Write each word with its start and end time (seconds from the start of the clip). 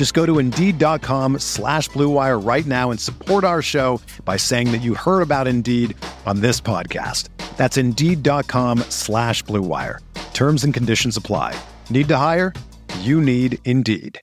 Just 0.00 0.14
go 0.14 0.24
to 0.24 0.38
Indeed.com 0.38 1.40
slash 1.40 1.90
BlueWire 1.90 2.42
right 2.42 2.64
now 2.64 2.90
and 2.90 2.98
support 2.98 3.44
our 3.44 3.60
show 3.60 4.00
by 4.24 4.38
saying 4.38 4.72
that 4.72 4.78
you 4.78 4.94
heard 4.94 5.20
about 5.20 5.46
Indeed 5.46 5.94
on 6.24 6.40
this 6.40 6.58
podcast. 6.58 7.28
That's 7.58 7.76
Indeed.com 7.76 8.78
slash 8.88 9.44
BlueWire. 9.44 9.98
Terms 10.32 10.64
and 10.64 10.72
conditions 10.72 11.18
apply. 11.18 11.54
Need 11.90 12.08
to 12.08 12.16
hire? 12.16 12.54
You 13.00 13.20
need 13.20 13.58
Indeed. 13.66 14.18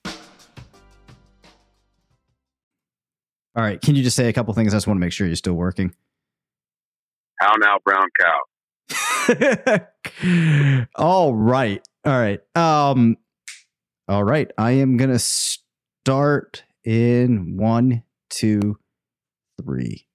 All 3.54 3.62
right. 3.62 3.80
Can 3.80 3.94
you 3.94 4.02
just 4.02 4.16
say 4.16 4.26
a 4.26 4.32
couple 4.32 4.52
things? 4.54 4.74
I 4.74 4.78
just 4.78 4.88
want 4.88 4.96
to 4.96 5.00
make 5.00 5.12
sure 5.12 5.28
you're 5.28 5.36
still 5.36 5.54
working. 5.54 5.94
How 7.38 7.52
now, 7.56 7.78
brown 7.84 8.08
cow? 8.18 9.86
all 10.96 11.32
right. 11.32 11.86
All 12.04 12.18
right. 12.18 12.40
Um, 12.56 13.16
all 14.08 14.24
right. 14.24 14.50
I 14.58 14.72
am 14.72 14.96
going 14.96 15.10
to 15.10 15.20
start 16.08 16.64
in 16.84 17.58
one, 17.58 18.02
two, 18.30 18.78
three. 19.62 20.06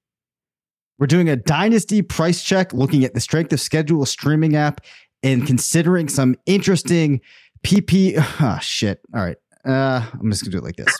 We're 0.97 1.05
doing 1.05 1.30
a 1.30 1.36
dynasty 1.36 2.02
price 2.02 2.44
check, 2.44 2.73
looking 2.73 3.03
at 3.03 3.13
the 3.13 3.19
strength 3.19 3.53
of 3.53 3.59
schedule 3.59 4.03
streaming 4.08 4.55
app 4.55 4.81
and 5.21 5.45
considering 5.45 6.09
some 6.09 6.36
interesting 6.47 7.21
PP. 7.64 8.16
Oh, 8.17 8.21
ah, 8.39 8.58
shit. 8.58 9.02
All 9.14 9.21
right. 9.21 9.38
Uh, 9.64 10.09
I'm 10.19 10.31
just 10.31 10.44
going 10.44 10.52
to 10.52 10.58
do 10.58 10.58
it 10.58 10.64
like 10.64 10.77
this. 10.77 10.97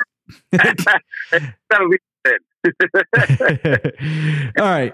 All 4.60 4.70
right. 4.70 4.94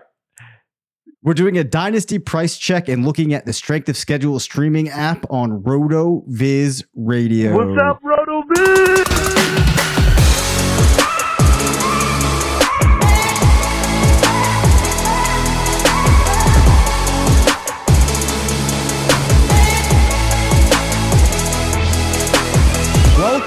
We're 1.24 1.34
doing 1.34 1.58
a 1.58 1.66
dynasty 1.66 2.20
price 2.20 2.58
check 2.58 2.88
and 2.88 3.06
looking 3.06 3.34
at 3.34 3.46
the 3.46 3.52
strength 3.52 3.90
of 3.90 3.98
schedule 3.98 4.40
streaming 4.40 4.88
app 4.88 5.26
on 5.30 5.62
RotoViz 5.62 6.86
Radio. 6.96 7.58
What's 7.58 7.78
up, 7.82 8.00
Roto 8.02 8.44
Viz? 8.56 9.19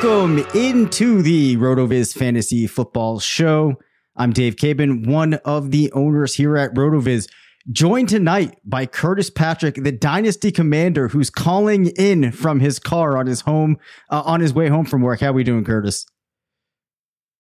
Welcome 0.03 0.39
into 0.53 1.23
the 1.23 1.57
RotoViz 1.59 2.19
Fantasy 2.19 2.67
Football 2.67 3.21
Show. 3.21 3.75
I'm 4.17 4.33
Dave 4.33 4.57
Caban, 4.57 5.07
one 5.07 5.35
of 5.45 5.71
the 5.71 5.93
owners 5.93 6.35
here 6.35 6.57
at 6.57 6.75
RotoViz, 6.75 7.31
joined 7.71 8.09
tonight 8.09 8.59
by 8.65 8.85
Curtis 8.85 9.31
Patrick, 9.31 9.77
the 9.77 9.93
Dynasty 9.93 10.51
Commander, 10.51 11.07
who's 11.07 11.31
calling 11.31 11.87
in 11.97 12.33
from 12.33 12.59
his 12.59 12.81
car 12.81 13.17
on 13.17 13.29
his 13.29 13.43
home 13.43 13.79
uh, 14.11 14.23
on 14.27 14.41
his 14.41 14.53
way 14.53 14.67
home 14.67 14.87
from 14.87 15.03
work. 15.03 15.21
How 15.21 15.31
we 15.31 15.45
doing, 15.45 15.65
Curtis? 15.65 16.05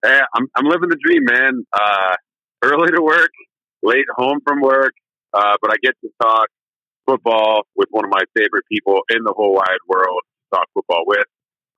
Hey, 0.04 0.20
I'm 0.32 0.46
I'm 0.54 0.66
living 0.66 0.88
the 0.88 0.98
dream, 1.04 1.24
man. 1.24 1.64
Uh, 1.72 2.14
early 2.62 2.92
to 2.92 3.02
work, 3.02 3.32
late 3.82 4.06
home 4.14 4.38
from 4.46 4.60
work, 4.60 4.92
uh, 5.34 5.56
but 5.60 5.72
I 5.72 5.74
get 5.82 5.94
to 6.02 6.10
talk 6.22 6.46
football 7.06 7.62
with 7.74 7.88
one 7.90 8.04
of 8.04 8.10
my 8.12 8.22
favorite 8.36 8.66
people 8.70 9.00
in 9.10 9.24
the 9.24 9.32
whole 9.36 9.52
wide 9.52 9.82
world. 9.88 10.20
Talk 10.54 10.68
football 10.72 11.02
with. 11.08 11.26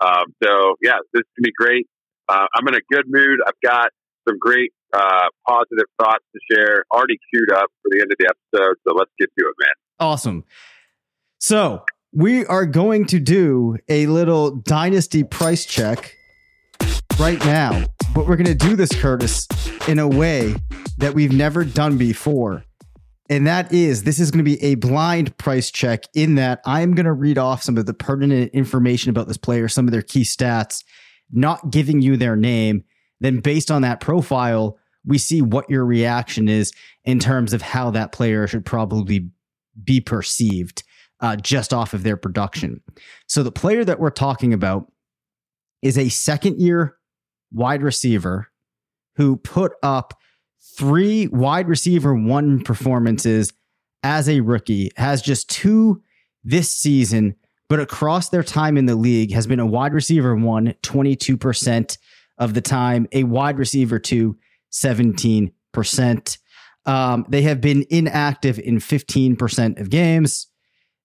Um, 0.01 0.35
so 0.43 0.75
yeah, 0.83 0.99
this 1.13 1.21
is 1.21 1.31
gonna 1.37 1.45
be 1.45 1.53
great. 1.57 1.87
Uh, 2.29 2.47
I'm 2.55 2.67
in 2.69 2.75
a 2.75 2.85
good 2.91 3.05
mood. 3.07 3.39
I've 3.47 3.61
got 3.63 3.91
some 4.29 4.39
great 4.39 4.73
uh, 4.93 5.29
positive 5.47 5.87
thoughts 6.01 6.25
to 6.33 6.55
share. 6.55 6.85
Already 6.93 7.19
queued 7.33 7.53
up 7.53 7.71
for 7.83 7.91
the 7.91 8.01
end 8.01 8.11
of 8.11 8.17
the 8.19 8.27
episode, 8.27 8.77
so 8.87 8.95
let's 8.95 9.11
get 9.19 9.29
to 9.39 9.45
it, 9.45 9.55
man. 9.61 9.75
Awesome. 10.01 10.45
So 11.39 11.85
we 12.13 12.47
are 12.47 12.65
going 12.65 13.07
to 13.07 13.19
do 13.19 13.77
a 13.89 14.07
little 14.07 14.53
dynasty 14.53 15.25
price 15.25 15.67
check 15.67 16.15
right 17.19 17.45
now, 17.45 17.85
but 18.15 18.27
we're 18.27 18.37
going 18.37 18.47
to 18.47 18.55
do 18.55 18.77
this, 18.77 18.91
Curtis, 18.91 19.47
in 19.89 19.99
a 19.99 20.09
way 20.09 20.55
that 20.99 21.15
we've 21.15 21.33
never 21.33 21.65
done 21.65 21.99
before. 21.99 22.65
And 23.31 23.47
that 23.47 23.73
is, 23.73 24.03
this 24.03 24.21
is 24.21 24.31
going 24.31 24.45
to 24.45 24.51
be 24.51 24.63
a 24.63 24.75
blind 24.75 25.37
price 25.39 25.71
check 25.71 26.05
in 26.15 26.35
that 26.35 26.61
I'm 26.67 26.95
going 26.95 27.07
to 27.07 27.13
read 27.13 27.39
off 27.39 27.63
some 27.63 27.79
of 27.79 27.87
the 27.87 27.95
pertinent 27.95 28.53
information 28.53 29.11
about 29.11 29.29
this 29.29 29.39
player, 29.39 29.67
some 29.69 29.87
of 29.87 29.93
their 29.93 30.03
key 30.03 30.23
stats, 30.23 30.85
not 31.33 31.71
giving 31.71 32.03
you 32.03 32.17
their 32.17 32.37
name. 32.37 32.85
Then, 33.21 33.41
based 33.41 33.71
on 33.71 33.83
that 33.83 34.01
profile, 34.01 34.79
we 35.07 35.17
see 35.17 35.41
what 35.41 35.71
your 35.71 35.87
reaction 35.87 36.49
is 36.49 36.73
in 37.05 37.19
terms 37.19 37.53
of 37.55 37.63
how 37.63 37.91
that 37.93 38.13
player 38.13 38.47
should 38.47 38.67
probably 38.67 39.31
be 39.83 40.01
perceived 40.01 40.83
uh, 41.21 41.37
just 41.37 41.73
off 41.73 41.95
of 41.95 42.03
their 42.03 42.19
production. 42.19 42.83
So, 43.27 43.43
the 43.43 43.53
player 43.53 43.85
that 43.85 43.99
we're 43.99 44.11
talking 44.11 44.53
about 44.53 44.93
is 45.81 45.97
a 45.97 46.11
second 46.11 46.61
year 46.61 46.97
wide 47.53 47.83
receiver 47.83 48.51
who 49.17 49.37
put 49.37 49.73
up 49.83 50.15
three 50.77 51.27
wide 51.29 51.69
receiver 51.69 52.15
one 52.15 52.63
performances 52.63 53.53
as 54.03 54.29
a 54.29 54.41
rookie, 54.41 54.91
has 54.97 55.23
just 55.23 55.49
two 55.49 56.03
this 56.43 56.71
season, 56.71 57.37
but 57.69 57.81
across 57.81 58.29
their 58.29 58.43
time 58.43 58.77
in 58.77 58.87
the 58.87 58.97
league 58.97 59.33
has 59.33 59.47
been 59.47 59.61
a 59.61 59.67
wide 59.67 59.95
receiver 59.95 60.35
one 60.37 60.75
22% 60.83 61.99
of 62.39 62.55
the 62.55 62.61
time, 62.61 63.07
a 63.13 63.25
wide 63.25 63.59
receiver 63.59 63.99
two 63.99 64.37
17%. 64.73 66.39
Um, 66.87 67.25
they 67.29 67.43
have 67.43 67.61
been 67.61 67.87
inactive 67.89 68.59
in 68.59 68.79
15% 68.79 69.81
of 69.81 69.89
games. 69.89 70.49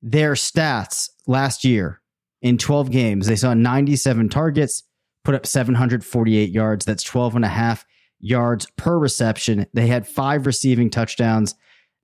Their 0.02 0.34
stats 0.34 1.10
last 1.28 1.64
year 1.64 2.02
in 2.42 2.58
12 2.58 2.92
games, 2.92 3.28
they 3.28 3.36
saw 3.36 3.54
97 3.54 4.30
targets, 4.30 4.84
put 5.24 5.36
up 5.36 5.46
748 5.46 6.50
yards. 6.50 6.86
That's 6.86 7.04
12 7.04 7.36
and 7.36 7.46
a 7.46 7.50
half 7.50 7.86
yards 8.20 8.68
per 8.76 8.98
reception. 8.98 9.66
They 9.74 9.88
had 9.88 10.08
five 10.08 10.46
receiving 10.46 10.90
touchdowns, 10.90 11.56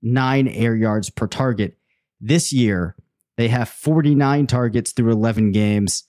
nine 0.02 0.48
air 0.48 0.74
yards 0.74 1.10
per 1.10 1.26
target. 1.26 1.76
This 2.20 2.52
year, 2.52 2.96
they 3.36 3.48
have 3.48 3.68
49 3.68 4.46
targets 4.46 4.92
through 4.92 5.12
11 5.12 5.52
games. 5.52 6.04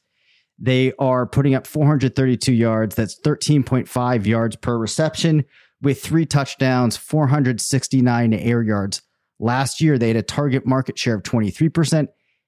They 0.59 0.93
are 0.97 1.27
putting 1.27 1.53
up 1.53 1.67
432 1.67 2.53
yards. 2.53 2.95
That's 2.95 3.19
13.5 3.19 4.25
yards 4.25 4.55
per 4.55 4.77
reception 4.77 5.45
with 5.81 6.01
three 6.01 6.25
touchdowns, 6.25 6.97
469 6.97 8.33
air 8.33 8.63
yards. 8.63 9.01
Last 9.39 9.81
year, 9.81 9.97
they 9.97 10.07
had 10.07 10.17
a 10.17 10.23
target 10.23 10.65
market 10.65 10.97
share 10.97 11.15
of 11.15 11.23
23%. 11.23 12.07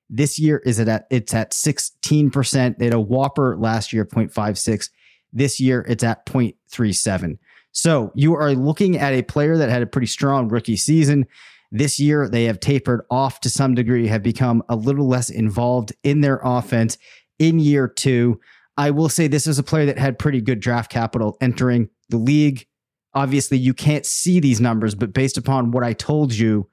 This 0.09 0.39
year 0.39 0.57
is 0.65 0.79
it 0.79 0.87
at 0.87 1.05
it's 1.11 1.35
at 1.35 1.51
16%. 1.51 2.77
They 2.77 2.85
had 2.85 2.93
a 2.95 2.97
WOPR 2.97 3.61
last 3.61 3.93
year, 3.93 4.05
0.56. 4.05 4.89
This 5.31 5.59
year, 5.59 5.85
it's 5.87 6.03
at 6.03 6.25
0.37. 6.25 7.37
So 7.71 8.11
you 8.15 8.35
are 8.35 8.53
looking 8.53 8.97
at 8.97 9.13
a 9.13 9.21
player 9.21 9.57
that 9.57 9.69
had 9.69 9.81
a 9.81 9.87
pretty 9.87 10.07
strong 10.07 10.49
rookie 10.49 10.75
season. 10.75 11.25
This 11.71 11.99
year, 11.99 12.27
they 12.27 12.45
have 12.45 12.59
tapered 12.59 13.01
off 13.11 13.41
to 13.41 13.49
some 13.49 13.75
degree, 13.75 14.07
have 14.07 14.23
become 14.23 14.63
a 14.69 14.75
little 14.75 15.07
less 15.07 15.29
involved 15.29 15.93
in 16.03 16.21
their 16.21 16.39
offense 16.43 16.97
in 17.37 17.59
year 17.59 17.87
two. 17.87 18.39
I 18.77 18.91
will 18.91 19.09
say 19.09 19.27
this 19.27 19.45
is 19.45 19.59
a 19.59 19.63
player 19.63 19.85
that 19.85 19.99
had 19.99 20.17
pretty 20.17 20.41
good 20.41 20.59
draft 20.59 20.91
capital 20.91 21.37
entering 21.41 21.89
the 22.09 22.17
league. 22.17 22.65
Obviously, 23.13 23.57
you 23.57 23.73
can't 23.73 24.05
see 24.05 24.39
these 24.39 24.61
numbers, 24.61 24.95
but 24.95 25.13
based 25.13 25.37
upon 25.37 25.71
what 25.71 25.83
I 25.83 25.93
told 25.93 26.33
you, 26.33 26.69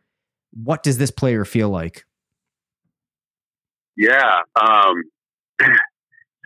what 0.53 0.83
does 0.83 0.99
this 0.99 1.11
player 1.11 1.45
feel 1.45 1.69
like? 1.69 2.05
Yeah. 3.97 4.41
Um, 4.61 5.03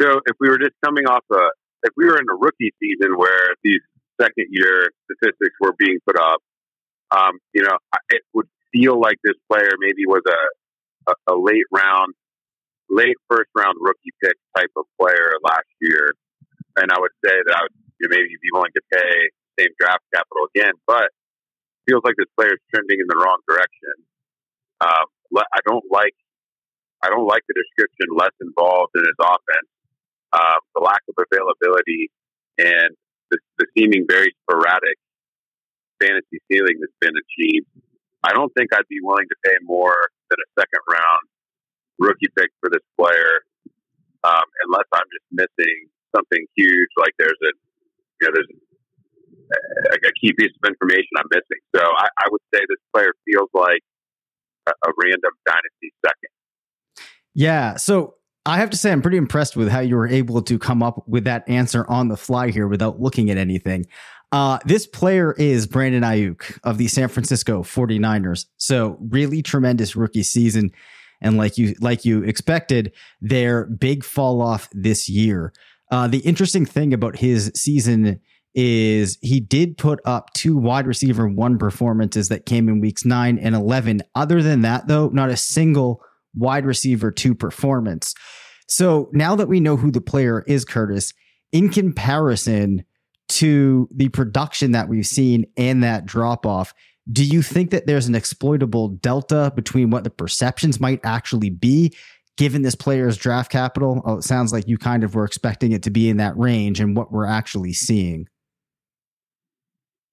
so 0.00 0.20
if 0.26 0.36
we 0.40 0.48
were 0.48 0.58
just 0.58 0.74
coming 0.84 1.06
off 1.06 1.24
a, 1.32 1.50
if 1.82 1.92
we 1.96 2.06
were 2.06 2.16
in 2.16 2.24
a 2.30 2.36
rookie 2.36 2.72
season 2.80 3.16
where 3.16 3.54
these 3.62 3.80
second 4.20 4.46
year 4.50 4.90
statistics 5.08 5.56
were 5.60 5.74
being 5.78 5.98
put 6.06 6.18
up, 6.18 6.40
um, 7.10 7.38
you 7.52 7.62
know, 7.62 7.76
it 8.10 8.22
would 8.34 8.46
feel 8.72 9.00
like 9.00 9.16
this 9.24 9.36
player 9.50 9.72
maybe 9.80 10.06
was 10.06 10.22
a, 10.28 11.10
a, 11.10 11.34
a 11.34 11.36
late 11.38 11.66
round, 11.72 12.14
late 12.88 13.16
first 13.28 13.50
round 13.56 13.76
rookie 13.80 14.14
pick 14.22 14.36
type 14.56 14.70
of 14.76 14.84
player 15.00 15.32
last 15.42 15.70
year. 15.80 16.12
And 16.76 16.92
I 16.92 17.00
would 17.00 17.14
say 17.24 17.34
that 17.34 17.54
I 17.56 17.62
would 17.62 17.76
you 17.98 18.08
know, 18.08 18.16
maybe 18.16 18.30
be 18.40 18.50
willing 18.52 18.72
to 18.76 18.82
pay 18.92 19.12
same 19.58 19.72
draft 19.78 20.04
capital 20.14 20.46
again, 20.54 20.72
but 20.86 21.10
feels 21.88 22.02
like 22.04 22.14
this 22.16 22.30
player 22.38 22.54
is 22.54 22.62
trending 22.70 23.00
in 23.00 23.08
the 23.08 23.18
wrong 23.18 23.40
direction. 23.48 23.94
Um, 24.80 25.06
I 25.36 25.60
don't 25.66 25.84
like 25.90 26.14
I 27.02 27.08
don't 27.08 27.26
like 27.26 27.42
the 27.48 27.56
description 27.56 28.12
less 28.12 28.34
involved 28.40 28.92
in 28.94 29.02
his 29.02 29.16
offense. 29.20 29.70
Um, 30.32 30.60
the 30.76 30.82
lack 30.84 31.00
of 31.08 31.16
availability 31.16 32.12
and 32.58 32.94
the, 33.30 33.38
the 33.58 33.66
seeming 33.76 34.06
very 34.08 34.34
sporadic 34.42 34.98
fantasy 36.00 36.40
ceiling 36.50 36.80
that's 36.80 36.96
been 37.00 37.14
achieved. 37.14 37.66
I 38.22 38.32
don't 38.32 38.52
think 38.56 38.72
I'd 38.72 38.88
be 38.88 39.00
willing 39.02 39.28
to 39.28 39.36
pay 39.44 39.56
more 39.62 39.96
than 40.28 40.38
a 40.40 40.48
second 40.60 40.82
round 40.88 41.24
rookie 41.98 42.32
pick 42.36 42.50
for 42.60 42.68
this 42.72 42.84
player, 42.96 43.44
um, 44.24 44.46
unless 44.66 44.88
I'm 44.92 45.08
just 45.12 45.28
missing 45.30 45.88
something 46.16 46.44
huge. 46.56 46.90
Like 46.96 47.12
there's 47.18 47.40
a, 47.44 47.52
you 48.20 48.28
know, 48.28 48.32
there's 48.34 48.52
a, 48.52 50.08
a 50.08 50.12
key 50.20 50.32
piece 50.36 50.52
of 50.52 50.64
information 50.68 51.12
I'm 51.16 51.28
missing. 51.32 51.60
So 51.76 51.82
I, 51.84 52.08
I 52.08 52.26
would 52.30 52.44
say 52.52 52.60
this 52.68 52.80
player 52.92 53.12
feels 53.24 53.48
like 53.54 53.84
a, 54.66 54.72
a 54.72 54.90
random 54.96 55.32
dynasty 55.46 55.92
second. 56.04 56.32
Yeah. 57.34 57.76
So 57.76 58.19
I 58.46 58.58
have 58.58 58.70
to 58.70 58.76
say, 58.76 58.90
I'm 58.90 59.02
pretty 59.02 59.18
impressed 59.18 59.54
with 59.54 59.68
how 59.68 59.80
you 59.80 59.96
were 59.96 60.08
able 60.08 60.40
to 60.42 60.58
come 60.58 60.82
up 60.82 61.06
with 61.06 61.24
that 61.24 61.46
answer 61.48 61.88
on 61.90 62.08
the 62.08 62.16
fly 62.16 62.50
here 62.50 62.68
without 62.68 63.00
looking 63.00 63.30
at 63.30 63.36
anything. 63.36 63.86
Uh, 64.32 64.58
this 64.64 64.86
player 64.86 65.32
is 65.32 65.66
Brandon 65.66 66.02
Aiyuk 66.02 66.58
of 66.64 66.78
the 66.78 66.88
San 66.88 67.08
Francisco 67.08 67.62
49ers. 67.62 68.46
So 68.56 68.96
really 69.00 69.42
tremendous 69.42 69.94
rookie 69.96 70.22
season. 70.22 70.70
And 71.20 71.36
like 71.36 71.58
you, 71.58 71.74
like 71.80 72.04
you 72.04 72.22
expected, 72.22 72.92
their 73.20 73.66
big 73.66 74.04
fall 74.04 74.40
off 74.40 74.68
this 74.72 75.08
year. 75.08 75.52
Uh, 75.90 76.06
the 76.06 76.18
interesting 76.18 76.64
thing 76.64 76.94
about 76.94 77.18
his 77.18 77.50
season 77.54 78.20
is 78.54 79.18
he 79.20 79.38
did 79.38 79.76
put 79.76 80.00
up 80.04 80.32
two 80.32 80.56
wide 80.56 80.86
receiver 80.86 81.28
one 81.28 81.58
performances 81.58 82.28
that 82.28 82.46
came 82.46 82.68
in 82.68 82.80
weeks 82.80 83.04
nine 83.04 83.38
and 83.38 83.54
11. 83.54 84.00
Other 84.14 84.42
than 84.42 84.62
that, 84.62 84.86
though, 84.86 85.08
not 85.08 85.28
a 85.28 85.36
single 85.36 86.02
wide 86.34 86.64
receiver 86.64 87.10
two 87.10 87.34
performance. 87.34 88.14
So 88.68 89.10
now 89.12 89.34
that 89.36 89.48
we 89.48 89.60
know 89.60 89.76
who 89.76 89.90
the 89.90 90.00
player 90.00 90.44
is, 90.46 90.64
Curtis, 90.64 91.12
in 91.52 91.70
comparison 91.70 92.84
to 93.30 93.88
the 93.92 94.08
production 94.10 94.72
that 94.72 94.88
we've 94.88 95.06
seen 95.06 95.46
and 95.56 95.82
that 95.82 96.06
drop 96.06 96.46
off, 96.46 96.72
do 97.10 97.24
you 97.24 97.42
think 97.42 97.70
that 97.70 97.86
there's 97.86 98.06
an 98.06 98.14
exploitable 98.14 98.88
delta 98.88 99.52
between 99.56 99.90
what 99.90 100.04
the 100.04 100.10
perceptions 100.10 100.78
might 100.80 101.00
actually 101.02 101.50
be 101.50 101.92
given 102.36 102.62
this 102.62 102.74
player's 102.74 103.16
draft 103.16 103.50
capital? 103.50 104.02
Oh, 104.04 104.18
it 104.18 104.24
sounds 104.24 104.52
like 104.52 104.68
you 104.68 104.78
kind 104.78 105.02
of 105.02 105.14
were 105.14 105.24
expecting 105.24 105.72
it 105.72 105.82
to 105.84 105.90
be 105.90 106.08
in 106.08 106.18
that 106.18 106.36
range 106.38 106.78
and 106.80 106.96
what 106.96 107.10
we're 107.10 107.26
actually 107.26 107.72
seeing. 107.72 108.28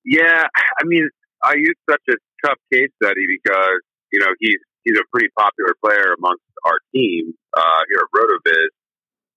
Yeah, 0.03 0.47
I 0.79 0.83
mean, 0.85 1.07
I 1.43 1.53
use 1.57 1.75
such 1.89 2.01
a 2.09 2.13
tough 2.45 2.57
case 2.73 2.87
study 3.03 3.25
because, 3.27 3.79
you 4.11 4.19
know, 4.19 4.33
he's 4.39 4.57
he's 4.87 4.95
a 4.95 5.03
pretty 5.11 5.27
popular 5.35 5.75
player 5.83 6.15
amongst 6.15 6.47
our 6.63 6.79
team 6.95 7.35
uh, 7.51 7.81
here 7.91 8.07
at 8.07 8.09
RotoViz. 8.15 8.71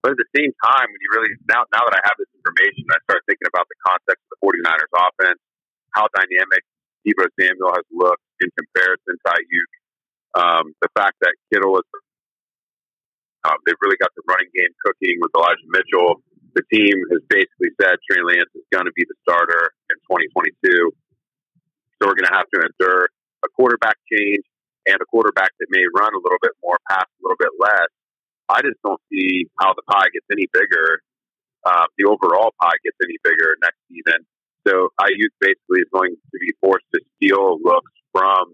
But 0.07 0.15
at 0.15 0.19
the 0.23 0.31
same 0.33 0.55
time, 0.63 0.87
when 0.89 1.01
you 1.03 1.11
really 1.13 1.35
now 1.51 1.67
now 1.75 1.83
that 1.85 1.93
I 1.99 2.03
have 2.07 2.17
this 2.17 2.31
information, 2.39 2.89
I 2.89 3.03
start 3.05 3.27
thinking 3.27 3.51
about 3.51 3.67
the 3.67 3.77
context 3.85 4.23
of 4.31 4.31
the 4.33 4.41
49ers 4.41 4.95
offense, 4.95 5.43
how 5.93 6.09
dynamic 6.15 6.63
Deebo 7.05 7.29
Samuel 7.37 7.75
has 7.77 7.85
looked 7.93 8.25
in 8.41 8.49
comparison 8.55 9.19
to 9.19 9.29
Aiyuk. 9.29 9.71
Um, 10.31 10.65
the 10.81 10.89
fact 10.97 11.19
that 11.21 11.35
Kittle 11.53 11.77
is, 11.77 11.89
um, 13.45 13.59
they've 13.67 13.77
really 13.83 13.99
got 14.01 14.15
the 14.17 14.25
running 14.25 14.49
game 14.57 14.73
cooking 14.87 15.21
with 15.21 15.35
Elijah 15.37 15.69
Mitchell. 15.69 16.23
The 16.57 16.65
team 16.73 16.97
has 17.13 17.21
basically 17.29 17.75
said 17.77 18.01
Trey 18.09 18.25
Lance 18.25 18.49
is 18.57 18.65
going 18.73 18.89
to 18.89 18.95
be 18.97 19.05
the 19.05 19.19
starter 19.27 19.75
in 19.91 19.97
2022. 20.09 20.97
So 22.01 22.09
we're 22.09 22.17
going 22.17 22.31
to 22.31 22.37
have 22.37 22.49
to 22.57 22.59
endure 22.65 23.13
a 23.45 23.49
quarterback 23.53 24.01
change 24.09 24.49
and 24.91 24.99
a 25.01 25.07
quarterback 25.07 25.55
that 25.59 25.69
may 25.71 25.87
run 25.95 26.13
a 26.13 26.21
little 26.21 26.43
bit 26.43 26.53
more, 26.63 26.79
pass 26.91 27.07
a 27.07 27.21
little 27.23 27.39
bit 27.39 27.55
less. 27.59 27.91
I 28.51 28.63
just 28.67 28.83
don't 28.83 29.01
see 29.07 29.47
how 29.63 29.75
the 29.75 29.87
pie 29.87 30.11
gets 30.11 30.27
any 30.31 30.51
bigger. 30.51 31.01
Uh, 31.63 31.87
the 31.97 32.11
overall 32.11 32.51
pie 32.59 32.75
gets 32.83 32.99
any 32.99 33.17
bigger 33.23 33.55
next 33.63 33.79
season. 33.87 34.27
So 34.67 34.91
Aiyuk 35.01 35.33
basically 35.41 35.87
is 35.87 35.91
going 35.95 36.19
to 36.19 36.39
be 36.43 36.53
forced 36.61 36.89
to 36.93 37.01
steal 37.17 37.63
looks 37.63 37.95
from 38.13 38.53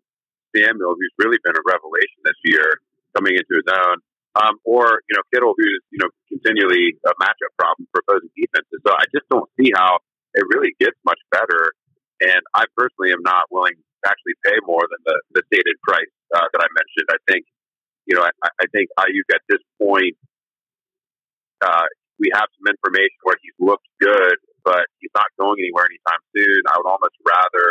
Samuel, 0.55 0.95
who's 0.95 1.15
really 1.19 1.41
been 1.43 1.57
a 1.57 1.65
revelation 1.65 2.21
this 2.23 2.39
year, 2.45 2.81
coming 3.17 3.35
into 3.35 3.57
his 3.57 3.67
own. 3.67 3.99
Um, 4.37 4.61
or 4.69 5.01
you 5.09 5.17
know 5.17 5.25
Kittle, 5.33 5.57
who's 5.57 5.81
you 5.89 5.97
know 5.97 6.13
continually 6.29 6.93
a 7.09 7.13
matchup 7.17 7.57
problem 7.57 7.89
for 7.89 8.05
opposing 8.05 8.29
defenses. 8.37 8.85
So 8.85 8.93
I 8.93 9.09
just 9.09 9.25
don't 9.33 9.49
see 9.57 9.73
how 9.73 9.97
it 10.37 10.45
really 10.53 10.77
gets 10.77 10.97
much 11.09 11.19
better. 11.33 11.73
And 12.21 12.45
I 12.53 12.69
personally 12.77 13.17
am 13.17 13.25
not 13.25 13.49
willing 13.49 13.81
to 13.81 14.05
actually 14.05 14.37
pay 14.45 14.61
more 14.69 14.85
than 14.85 15.01
the, 15.09 15.17
the 15.41 15.43
stated 15.49 15.77
price 15.81 16.13
uh, 16.35 16.47
that 16.51 16.61
I 16.63 16.69
mentioned. 16.73 17.09
I 17.11 17.21
think, 17.31 17.45
you 18.07 18.17
know, 18.17 18.23
I, 18.23 18.31
I 18.63 18.67
think 18.73 18.91
Aiyuk 18.99 19.29
at 19.35 19.43
this 19.49 19.63
point, 19.79 20.17
uh, 21.63 21.87
we 22.19 22.33
have 22.33 22.49
some 22.57 22.67
information 22.71 23.19
where 23.23 23.37
he's 23.43 23.57
looked 23.61 23.87
good, 24.01 24.37
but 24.65 24.89
he's 24.99 25.13
not 25.15 25.29
going 25.39 25.61
anywhere 25.61 25.87
anytime 25.87 26.23
soon. 26.33 26.61
I 26.71 26.81
would 26.81 26.89
almost 26.89 27.17
rather 27.23 27.67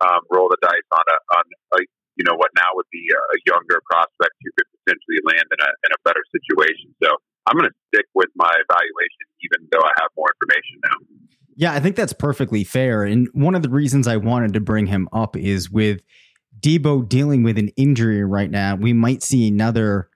um, 0.00 0.22
roll 0.32 0.48
the 0.48 0.58
dice 0.60 0.88
on 0.90 1.04
a, 1.04 1.18
on 1.36 1.44
a, 1.76 1.78
you 2.16 2.24
know, 2.24 2.34
what 2.34 2.50
now 2.56 2.70
would 2.74 2.88
be 2.90 3.02
a 3.10 3.38
younger 3.46 3.82
prospect 3.90 4.34
who 4.40 4.50
could 4.56 4.68
potentially 4.82 5.20
land 5.26 5.46
in 5.50 5.60
a, 5.60 5.70
in 5.84 5.90
a 5.92 6.00
better 6.06 6.22
situation. 6.30 6.94
So 7.02 7.10
I'm 7.46 7.58
going 7.58 7.68
to 7.68 7.76
stick 7.92 8.06
with 8.14 8.30
my 8.34 8.50
evaluation, 8.50 9.26
even 9.42 9.68
though 9.70 9.82
I 9.82 9.92
have 10.00 10.10
more 10.16 10.30
information 10.32 10.80
now. 10.84 10.96
Yeah, 11.56 11.72
I 11.72 11.80
think 11.80 11.96
that's 11.96 12.12
perfectly 12.12 12.64
fair. 12.64 13.04
And 13.04 13.28
one 13.32 13.54
of 13.54 13.62
the 13.62 13.70
reasons 13.70 14.08
I 14.08 14.16
wanted 14.16 14.54
to 14.54 14.60
bring 14.60 14.86
him 14.86 15.08
up 15.12 15.36
is 15.36 15.70
with 15.70 16.00
Deebo 16.64 17.06
dealing 17.06 17.42
with 17.42 17.58
an 17.58 17.68
injury 17.76 18.24
right 18.24 18.50
now, 18.50 18.74
we 18.74 18.94
might 18.94 19.22
see 19.22 19.46
another 19.46 20.08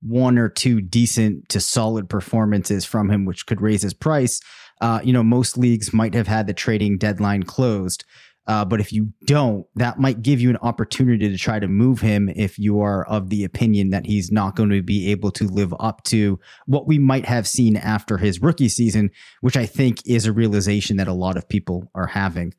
one 0.00 0.36
or 0.36 0.48
two 0.48 0.80
decent 0.80 1.48
to 1.50 1.60
solid 1.60 2.08
performances 2.08 2.84
from 2.84 3.08
him, 3.08 3.24
which 3.24 3.46
could 3.46 3.60
raise 3.60 3.82
his 3.82 3.94
price. 3.94 4.40
Uh, 4.80 5.00
you 5.04 5.12
know, 5.12 5.22
most 5.22 5.56
leagues 5.56 5.92
might 5.92 6.12
have 6.12 6.26
had 6.26 6.48
the 6.48 6.52
trading 6.52 6.98
deadline 6.98 7.44
closed. 7.44 8.04
Uh, 8.48 8.64
but 8.64 8.80
if 8.80 8.92
you 8.92 9.12
don't, 9.26 9.64
that 9.76 10.00
might 10.00 10.22
give 10.22 10.40
you 10.40 10.50
an 10.50 10.56
opportunity 10.56 11.28
to 11.28 11.38
try 11.38 11.60
to 11.60 11.68
move 11.68 12.00
him 12.00 12.28
if 12.34 12.58
you 12.58 12.80
are 12.80 13.04
of 13.06 13.30
the 13.30 13.44
opinion 13.44 13.90
that 13.90 14.04
he's 14.04 14.32
not 14.32 14.56
going 14.56 14.70
to 14.70 14.82
be 14.82 15.12
able 15.12 15.30
to 15.30 15.44
live 15.44 15.72
up 15.78 16.02
to 16.02 16.40
what 16.66 16.88
we 16.88 16.98
might 16.98 17.26
have 17.26 17.46
seen 17.46 17.76
after 17.76 18.18
his 18.18 18.42
rookie 18.42 18.68
season, 18.68 19.08
which 19.40 19.56
I 19.56 19.66
think 19.66 20.04
is 20.04 20.26
a 20.26 20.32
realization 20.32 20.96
that 20.96 21.06
a 21.06 21.12
lot 21.12 21.36
of 21.36 21.48
people 21.48 21.88
are 21.94 22.08
having. 22.08 22.54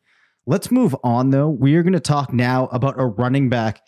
Let's 0.45 0.71
move 0.71 0.95
on, 1.03 1.29
though. 1.29 1.49
We 1.49 1.75
are 1.75 1.83
going 1.83 1.93
to 1.93 1.99
talk 1.99 2.33
now 2.33 2.67
about 2.67 2.99
a 2.99 3.05
running 3.05 3.49
back 3.49 3.81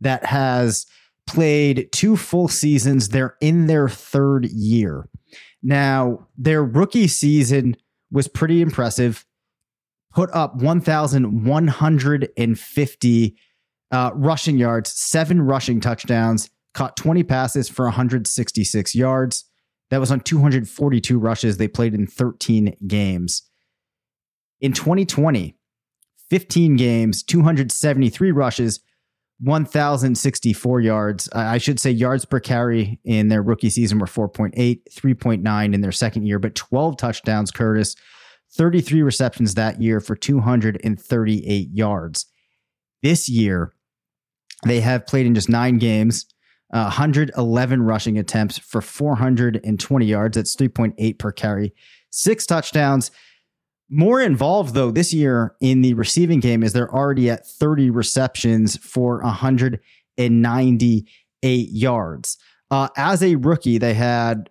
that 0.00 0.26
has 0.26 0.86
played 1.26 1.90
two 1.92 2.16
full 2.16 2.48
seasons. 2.48 3.08
They're 3.08 3.36
in 3.40 3.66
their 3.66 3.88
third 3.88 4.46
year. 4.46 5.08
Now, 5.62 6.26
their 6.36 6.64
rookie 6.64 7.08
season 7.08 7.76
was 8.10 8.28
pretty 8.28 8.60
impressive 8.60 9.24
put 10.12 10.30
up 10.32 10.56
1,150 10.56 13.36
uh, 13.90 14.10
rushing 14.14 14.58
yards, 14.58 14.92
seven 14.92 15.42
rushing 15.42 15.80
touchdowns, 15.80 16.48
caught 16.74 16.96
20 16.96 17.24
passes 17.24 17.68
for 17.68 17.86
166 17.86 18.94
yards. 18.94 19.44
That 19.90 19.98
was 20.00 20.10
on 20.10 20.20
242 20.20 21.18
rushes. 21.18 21.58
They 21.58 21.68
played 21.68 21.92
in 21.94 22.06
13 22.06 22.74
games. 22.86 23.42
In 24.60 24.72
2020, 24.72 25.56
15 26.32 26.76
games, 26.76 27.22
273 27.24 28.30
rushes, 28.32 28.80
1,064 29.40 30.80
yards. 30.80 31.28
I 31.34 31.58
should 31.58 31.78
say 31.78 31.90
yards 31.90 32.24
per 32.24 32.40
carry 32.40 32.98
in 33.04 33.28
their 33.28 33.42
rookie 33.42 33.68
season 33.68 33.98
were 33.98 34.06
4.8, 34.06 34.54
3.9 34.90 35.74
in 35.74 35.80
their 35.82 35.92
second 35.92 36.24
year, 36.24 36.38
but 36.38 36.54
12 36.54 36.96
touchdowns, 36.96 37.50
Curtis. 37.50 37.96
33 38.54 39.02
receptions 39.02 39.56
that 39.56 39.82
year 39.82 40.00
for 40.00 40.16
238 40.16 41.68
yards. 41.70 42.24
This 43.02 43.28
year, 43.28 43.74
they 44.64 44.80
have 44.80 45.06
played 45.06 45.26
in 45.26 45.34
just 45.34 45.50
nine 45.50 45.76
games, 45.76 46.24
uh, 46.72 46.84
111 46.84 47.82
rushing 47.82 48.16
attempts 48.16 48.56
for 48.56 48.80
420 48.80 50.06
yards. 50.06 50.36
That's 50.38 50.56
3.8 50.56 51.18
per 51.18 51.30
carry, 51.30 51.74
six 52.08 52.46
touchdowns. 52.46 53.10
More 53.94 54.22
involved, 54.22 54.72
though, 54.72 54.90
this 54.90 55.12
year 55.12 55.54
in 55.60 55.82
the 55.82 55.92
receiving 55.92 56.40
game 56.40 56.62
is 56.62 56.72
they're 56.72 56.90
already 56.90 57.28
at 57.28 57.46
30 57.46 57.90
receptions 57.90 58.78
for 58.78 59.20
198 59.20 61.68
yards. 61.70 62.38
Uh, 62.70 62.88
as 62.96 63.22
a 63.22 63.36
rookie, 63.36 63.76
they 63.76 63.92
had 63.92 64.48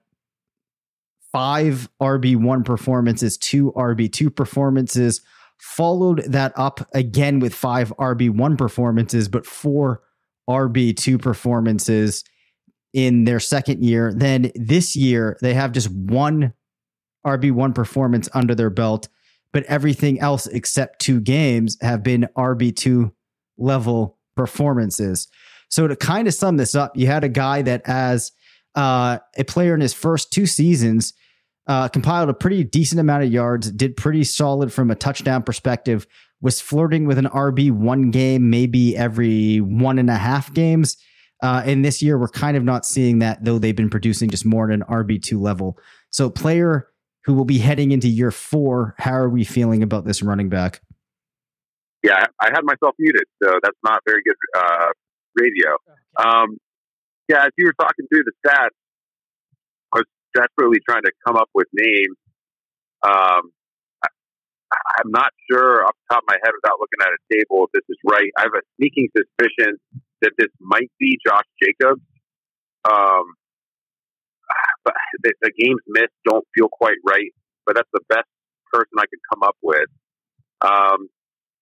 five 1.32 1.90
RB1 2.00 2.64
performances, 2.64 3.36
two 3.36 3.72
RB2 3.72 4.36
performances, 4.36 5.22
followed 5.58 6.20
that 6.28 6.54
up 6.56 6.88
again 6.94 7.40
with 7.40 7.56
five 7.56 7.92
RB1 7.98 8.60
performances, 8.60 9.28
but 9.28 9.48
four 9.48 10.04
RB2 10.48 11.20
performances 11.20 12.24
in 12.94 13.24
their 13.24 13.40
second 13.40 13.84
year. 13.84 14.14
Then 14.14 14.52
this 14.54 14.96
year, 14.96 15.40
they 15.42 15.56
have 15.56 15.72
just 15.72 15.90
one 15.90 16.54
RB1 17.26 17.74
performance 17.74 18.30
under 18.36 18.54
their 18.54 18.70
belt, 18.70 19.08
but 19.54 19.64
everything 19.66 20.20
else 20.20 20.48
except 20.48 21.00
two 21.00 21.20
games 21.20 21.78
have 21.82 22.04
been 22.04 22.28
RB2 22.38 23.12
level 23.58 24.18
performances. 24.36 25.28
So 25.70 25.88
to 25.88 25.96
kind 25.96 26.28
of 26.28 26.34
sum 26.34 26.58
this 26.58 26.76
up, 26.76 26.96
you 26.96 27.08
had 27.08 27.24
a 27.24 27.30
guy 27.30 27.62
that 27.62 27.82
as 27.86 28.32
uh, 28.76 29.20
a 29.38 29.44
player 29.44 29.74
in 29.74 29.82
his 29.82 29.94
first 29.94 30.32
two 30.32 30.46
seasons 30.46 31.14
uh, 31.68 31.88
compiled 31.88 32.30
a 32.30 32.34
pretty 32.34 32.64
decent 32.64 33.00
amount 33.00 33.24
of 33.24 33.32
yards, 33.32 33.72
did 33.72 33.96
pretty 33.96 34.24
solid 34.24 34.74
from 34.74 34.92
a 34.92 34.96
touchdown 34.96 35.44
perspective, 35.44 36.08
was 36.42 36.60
flirting 36.60 37.06
with 37.06 37.18
an 37.18 37.26
RB 37.26 37.72
one 37.72 38.12
game, 38.12 38.50
maybe 38.50 38.98
every 38.98 39.60
one 39.60 40.00
and 40.00 40.10
a 40.10 40.16
half 40.16 40.54
games. 40.54 40.98
Uh, 41.42 41.62
and 41.66 41.84
this 41.86 42.02
year, 42.02 42.18
we're 42.18 42.28
kind 42.28 42.58
of 42.58 42.64
not 42.64 42.86
seeing 42.86 43.20
that, 43.20 43.44
though 43.44 43.58
they've 43.58 43.76
been 43.76 43.90
producing 43.90 44.30
just 44.30 44.46
more 44.46 44.70
at 44.70 44.74
an 44.74 44.84
RB2 44.88 45.40
level. 45.40 45.78
So, 46.10 46.30
player 46.30 46.88
who 47.24 47.34
will 47.34 47.46
be 47.46 47.60
heading 47.60 47.92
into 47.92 48.08
year 48.08 48.32
four, 48.32 48.96
how 48.98 49.14
are 49.14 49.30
we 49.30 49.44
feeling 49.44 49.84
about 49.84 50.06
this 50.06 50.22
running 50.22 50.50
back? 50.50 50.82
Yeah, 52.04 52.26
I 52.42 52.48
had 52.48 52.64
myself 52.64 52.96
muted, 52.98 53.26
so 53.44 53.60
that's 53.62 53.78
not 53.84 54.02
very 54.08 54.22
good 54.26 54.36
uh, 54.58 54.88
radio. 55.36 55.78
Um, 56.18 56.58
yeah, 57.30 57.46
as 57.46 57.52
you 57.58 57.66
were 57.66 57.76
talking 57.80 58.08
through 58.12 58.24
the 58.24 58.34
stats, 58.46 58.74
I 59.94 60.00
was 60.00 60.06
desperately 60.36 60.80
trying 60.88 61.04
to 61.04 61.12
come 61.26 61.36
up 61.36 61.50
with 61.54 61.68
names. 61.74 62.18
Um, 63.04 63.52
I, 64.04 64.08
I'm 64.98 65.12
not 65.12 65.32
sure 65.50 65.86
off 65.86 65.94
the 66.10 66.16
top 66.16 66.24
of 66.24 66.28
my 66.28 66.38
head 66.44 66.52
without 66.62 66.80
looking 66.80 67.02
at 67.02 67.14
a 67.14 67.22
table 67.32 67.66
if 67.66 67.72
this 67.74 67.86
is 67.90 67.98
right. 68.04 68.32
I 68.38 68.42
have 68.42 68.54
a 68.56 68.66
sneaking 68.78 69.10
suspicion 69.16 69.78
that 70.22 70.32
this 70.38 70.50
might 70.60 70.92
be 71.00 71.20
Josh 71.26 71.46
Jacobs. 71.62 72.02
Um, 72.90 73.36
but 74.84 74.94
the, 75.24 75.34
the 75.42 75.52
games 75.58 75.82
missed 75.88 76.14
don't 76.26 76.46
feel 76.56 76.68
quite 76.70 76.98
right. 77.06 77.34
But 77.66 77.76
that's 77.76 77.90
the 77.94 78.02
best 78.10 78.28
person 78.72 78.92
I 78.98 79.06
could 79.06 79.20
come 79.32 79.44
up 79.44 79.58
with. 79.62 79.88
Um, 80.62 81.10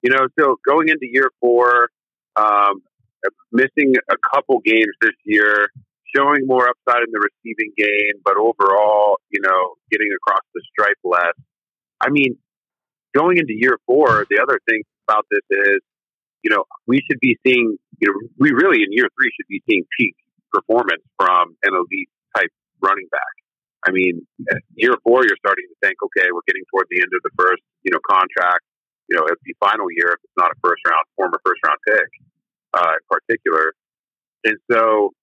you 0.02 0.12
know, 0.12 0.28
so 0.40 0.58
going 0.66 0.90
into 0.90 1.08
year 1.12 1.30
four, 1.42 1.90
um, 2.36 2.82
missing 3.52 3.96
a 4.10 4.16
couple 4.34 4.60
games 4.60 4.94
this 5.02 5.16
year, 5.26 5.68
showing 6.16 6.48
more 6.48 6.68
upside 6.68 7.04
in 7.04 7.12
the 7.12 7.20
receiving 7.20 7.74
game, 7.78 8.22
but 8.24 8.36
overall, 8.38 9.20
you 9.30 9.42
know, 9.42 9.76
getting 9.92 10.10
across 10.16 10.42
the 10.54 10.62
stripe 10.72 10.98
less. 11.04 11.36
I 12.02 12.10
mean, 12.10 12.38
going 13.16 13.38
into 13.38 13.54
year 13.54 13.78
four, 13.86 14.26
the 14.30 14.40
other 14.42 14.60
thing 14.68 14.84
about 15.08 15.26
this 15.30 15.44
is, 15.50 15.80
you 16.44 16.50
know, 16.50 16.64
we 16.88 17.02
should 17.10 17.20
be 17.20 17.38
seeing, 17.46 17.78
you 18.00 18.08
know, 18.08 18.30
we 18.40 18.52
really 18.52 18.84
in 18.84 18.92
year 18.92 19.10
three 19.20 19.32
should 19.36 19.48
be 19.50 19.62
seeing 19.70 19.84
peak 19.98 20.16
performance 20.52 21.04
from 21.18 21.56
an 21.64 21.74
elite 21.74 22.10
type 22.36 22.52
running 22.82 23.08
back. 23.12 23.34
I 23.88 23.92
mean, 23.92 24.28
year 24.76 24.96
four, 25.04 25.24
you're 25.24 25.40
starting 25.40 25.64
to 25.72 25.78
think, 25.80 25.96
okay, 26.04 26.28
we're 26.36 26.44
getting 26.48 26.68
toward 26.68 26.88
the 26.92 27.00
end 27.00 27.12
of 27.16 27.24
the 27.24 27.32
first, 27.40 27.64
you 27.84 27.92
know, 27.96 28.00
contract. 28.04 28.68
You 29.08 29.16
know, 29.18 29.26
it's 29.26 29.42
the 29.44 29.56
final 29.60 29.88
year 29.90 30.14
if 30.14 30.20
it's 30.24 30.38
not 30.38 30.52
a 30.52 30.58
first 30.62 30.84
round, 30.86 31.06
former 31.16 31.40
first 31.46 31.64
round 31.66 31.80
pick, 31.88 32.10
uh, 32.76 32.94
in 33.00 33.04
particular. 33.08 33.74
And 34.44 34.58
so, 34.70 35.16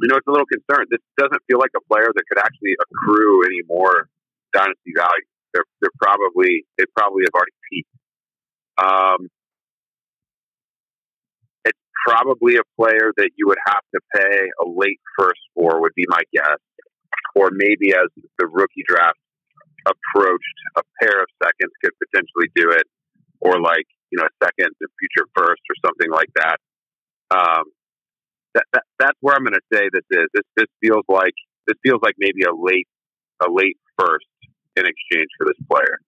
you 0.00 0.06
know, 0.06 0.16
it's 0.16 0.26
a 0.26 0.30
little 0.30 0.46
concerned. 0.46 0.86
This 0.90 1.02
doesn't 1.18 1.42
feel 1.50 1.58
like 1.58 1.74
a 1.76 1.82
player 1.90 2.08
that 2.14 2.24
could 2.30 2.38
actually 2.38 2.78
accrue 2.78 3.42
any 3.44 3.60
more 3.66 4.08
dynasty 4.54 4.94
value. 4.94 5.26
They're, 5.52 5.66
they're 5.82 5.98
probably, 6.00 6.64
they 6.78 6.86
probably 6.96 7.26
have 7.26 7.34
already 7.34 7.58
peaked. 7.66 7.94
Um, 8.78 9.28
probably 12.06 12.56
a 12.56 12.66
player 12.80 13.12
that 13.16 13.30
you 13.36 13.46
would 13.48 13.58
have 13.66 13.82
to 13.94 14.00
pay 14.14 14.48
a 14.62 14.68
late 14.68 15.00
first 15.18 15.40
for, 15.54 15.80
would 15.80 15.94
be 15.94 16.04
my 16.08 16.22
guess 16.32 16.58
or 17.34 17.50
maybe 17.52 17.92
as 17.92 18.08
the 18.38 18.46
rookie 18.46 18.84
draft 18.86 19.18
approached, 19.86 20.58
a 20.76 20.82
pair 21.00 21.22
of 21.22 21.26
seconds 21.42 21.72
could 21.82 21.92
potentially 22.06 22.50
do 22.54 22.70
it, 22.70 22.84
or 23.40 23.60
like 23.60 23.86
you 24.10 24.18
know, 24.18 24.24
a 24.24 24.44
second 24.44 24.72
and 24.80 24.90
future 24.98 25.28
first 25.36 25.62
or 25.68 25.76
something 25.84 26.10
like 26.10 26.30
that. 26.36 26.56
Um, 27.30 27.64
that, 28.54 28.64
that 28.72 28.82
that's 28.98 29.18
where 29.20 29.34
I'm 29.34 29.44
going 29.44 29.54
to 29.54 29.60
say 29.72 29.88
this 29.92 30.04
is. 30.10 30.26
This 30.34 30.44
this 30.56 30.66
feels 30.82 31.04
like 31.08 31.34
this 31.66 31.76
feels 31.82 32.00
like 32.02 32.14
maybe 32.18 32.42
a 32.42 32.54
late 32.54 32.88
a 33.40 33.50
late 33.50 33.76
first 33.98 34.26
in 34.76 34.84
exchange 34.84 35.28
for 35.38 35.46
this 35.46 35.58
player. 35.70 35.98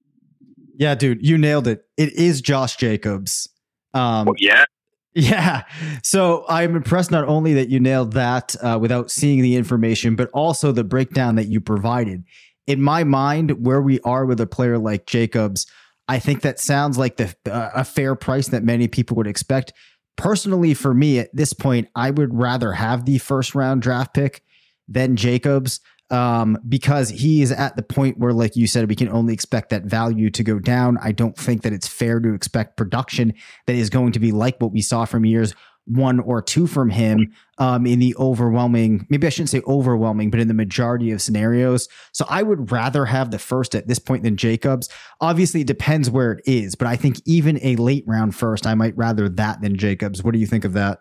Yeah, 0.77 0.95
dude, 0.95 1.25
you 1.25 1.37
nailed 1.37 1.67
it. 1.67 1.85
It 1.97 2.15
is 2.15 2.41
Josh 2.41 2.77
Jacobs. 2.77 3.49
Um, 3.93 4.27
well, 4.27 4.35
yeah, 4.39 4.65
yeah. 5.15 5.65
So 6.03 6.45
I'm 6.49 6.77
impressed 6.77 7.11
not 7.11 7.27
only 7.27 7.55
that 7.55 7.69
you 7.69 7.81
nailed 7.81 8.13
that 8.13 8.55
uh, 8.63 8.79
without 8.81 9.11
seeing 9.11 9.43
the 9.43 9.57
information, 9.57 10.17
but 10.17 10.31
also 10.33 10.73
the 10.73 10.85
breakdown 10.85 11.37
that 11.37 11.49
you 11.49 11.61
provided. 11.61 12.25
In 12.67 12.83
my 12.83 13.05
mind, 13.05 13.67
where 13.67 13.81
we 13.81 13.99
are 14.01 14.25
with 14.25 14.41
a 14.41 14.47
player 14.47 14.79
like 14.79 15.07
Jacobs, 15.07 15.67
I 16.09 16.19
think 16.19 16.43
that 16.43 16.61
sounds 16.61 16.99
like 16.99 17.17
the 17.17 17.35
uh, 17.51 17.71
a 17.75 17.85
fair 17.85 18.15
price 18.15 18.49
that 18.49 18.63
many 18.63 18.89
people 18.89 19.17
would 19.17 19.27
expect. 19.27 19.73
Personally, 20.17 20.75
for 20.75 20.93
me 20.93 21.19
at 21.19 21.35
this 21.35 21.53
point, 21.53 21.89
I 21.95 22.11
would 22.11 22.35
rather 22.35 22.73
have 22.73 23.05
the 23.05 23.19
first 23.19 23.55
round 23.55 23.83
draft 23.83 24.15
pick 24.15 24.43
than 24.87 25.17
Jacobs 25.17 25.81
um, 26.11 26.59
because 26.69 27.09
he 27.11 27.43
is 27.43 27.53
at 27.53 27.77
the 27.77 27.83
point 27.83 28.19
where, 28.19 28.33
like 28.33 28.57
you 28.57 28.67
said, 28.67 28.89
we 28.89 28.97
can 28.97 29.09
only 29.09 29.33
expect 29.33 29.71
that 29.71 29.85
value 29.85 30.31
to 30.31 30.43
go 30.43 30.59
down. 30.59 30.99
I 31.03 31.13
don't 31.13 31.37
think 31.37 31.63
that 31.63 31.73
it's 31.73 31.89
fair 31.89 32.21
to 32.21 32.35
expect 32.35 32.77
production 32.77 33.35
that 33.67 33.77
is 33.77 33.91
going 33.91 34.13
to 34.13 34.21
be 34.21 34.33
like 34.33 34.61
what 34.61 34.73
we 34.73 34.83
saw 34.83 35.05
from 35.05 35.25
years 35.25 35.55
one 35.87 36.21
or 36.21 36.41
two 36.41 36.67
from 36.67 36.91
him 36.91 37.33
um, 37.59 37.87
in 37.87 37.99
the 37.99 38.15
overwhelming, 38.17 39.07
maybe 39.11 39.27
I 39.27 39.31
shouldn't 39.31 39.51
say 39.51 39.63
overwhelming, 39.67 40.31
but 40.31 40.39
in 40.39 40.49
the 40.49 40.55
majority 40.55 41.11
of 41.11 41.21
scenarios. 41.21 41.89
So 42.13 42.25
I 42.29 42.43
would 42.43 42.71
rather 42.71 43.07
have 43.07 43.31
the 43.31 43.39
first 43.39 43.75
at 43.75 43.89
this 43.89 43.99
point 43.99 44.23
than 44.23 44.37
Jacobs. 44.37 44.89
Obviously, 45.21 45.63
it 45.63 45.67
depends 45.67 46.09
where 46.09 46.33
it 46.33 46.43
is, 46.47 46.75
but 46.75 46.87
I 46.87 46.97
think 46.97 47.21
even 47.25 47.59
a 47.63 47.77
late 47.77 48.05
round 48.07 48.35
first, 48.35 48.67
I 48.67 48.75
might 48.75 48.97
rather 48.97 49.29
that 49.31 49.61
than 49.61 49.77
Jacobs. 49.77 50.23
What 50.23 50.33
do 50.33 50.39
you 50.39 50.47
think 50.47 50.65
of 50.65 50.75
that? 50.75 51.01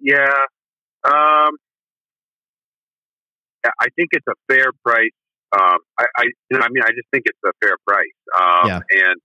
Yeah. 0.00 0.32
Um, 1.04 1.50
I 3.80 3.88
think 3.96 4.10
it's 4.12 4.26
a 4.28 4.36
fair 4.48 4.70
price. 4.84 5.14
Um, 5.54 5.78
I, 5.98 6.04
I, 6.18 6.24
you 6.50 6.58
know, 6.58 6.64
I 6.64 6.68
mean, 6.68 6.82
I 6.82 6.90
just 6.90 7.08
think 7.12 7.24
it's 7.26 7.40
a 7.46 7.54
fair 7.62 7.76
price. 7.86 8.18
Um, 8.34 8.66
yeah. 8.68 8.80
And 8.82 9.16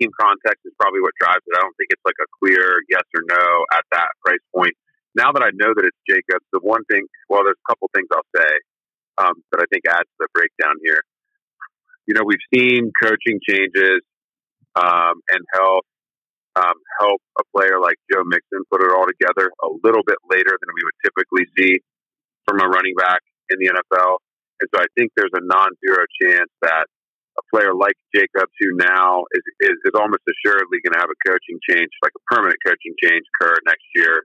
team 0.00 0.10
context 0.18 0.62
is 0.64 0.72
probably 0.78 1.00
what 1.00 1.12
drives 1.20 1.42
it. 1.46 1.54
I 1.54 1.62
don't 1.62 1.76
think 1.76 1.90
it's 1.90 2.04
like 2.04 2.18
a 2.22 2.28
clear 2.40 2.82
yes 2.88 3.06
or 3.14 3.22
no 3.26 3.44
at 3.74 3.84
that 3.92 4.10
price 4.24 4.42
point. 4.54 4.74
Now 5.14 5.30
that 5.30 5.42
I 5.42 5.50
know 5.54 5.70
that 5.74 5.84
it's 5.86 6.00
Jacobs, 6.08 6.46
the 6.50 6.58
one 6.62 6.82
thing, 6.90 7.06
well, 7.28 7.46
there's 7.46 7.58
a 7.58 7.68
couple 7.70 7.90
things 7.94 8.08
I'll 8.10 8.32
say 8.34 8.50
um, 9.18 9.34
that 9.52 9.62
I 9.62 9.66
think 9.70 9.86
adds 9.86 10.10
to 10.10 10.26
the 10.26 10.30
breakdown 10.34 10.74
here. 10.82 11.02
You 12.06 12.14
know, 12.18 12.26
we've 12.26 12.42
seen 12.50 12.90
coaching 12.98 13.38
changes 13.46 14.02
um, 14.74 15.22
and 15.30 15.42
health 15.54 15.86
um, 16.56 16.78
help 17.00 17.22
a 17.38 17.44
player 17.56 17.78
like 17.80 17.98
Joe 18.10 18.22
Mixon 18.26 18.62
put 18.70 18.82
it 18.82 18.90
all 18.90 19.06
together 19.06 19.50
a 19.62 19.70
little 19.82 20.02
bit 20.06 20.18
later 20.30 20.54
than 20.54 20.70
we 20.74 20.82
would 20.82 20.98
typically 21.02 21.46
see 21.58 21.82
from 22.46 22.60
a 22.60 22.68
running 22.68 22.94
back 22.94 23.22
in 23.50 23.58
the 23.60 23.68
NFL. 23.72 24.18
And 24.60 24.66
so 24.72 24.80
I 24.80 24.88
think 24.96 25.12
there's 25.16 25.34
a 25.34 25.42
non-zero 25.42 26.04
chance 26.22 26.50
that 26.62 26.86
a 27.38 27.42
player 27.50 27.74
like 27.74 27.98
Jacobs, 28.14 28.52
who 28.62 28.78
now 28.78 29.26
is, 29.34 29.42
is, 29.60 29.76
is 29.84 29.94
almost 29.98 30.22
assuredly 30.30 30.78
going 30.86 30.94
to 30.94 31.02
have 31.02 31.10
a 31.10 31.18
coaching 31.26 31.58
change, 31.66 31.90
like 32.02 32.14
a 32.14 32.22
permanent 32.30 32.58
coaching 32.62 32.94
change 33.02 33.26
occur 33.34 33.58
next 33.66 33.86
year. 33.98 34.22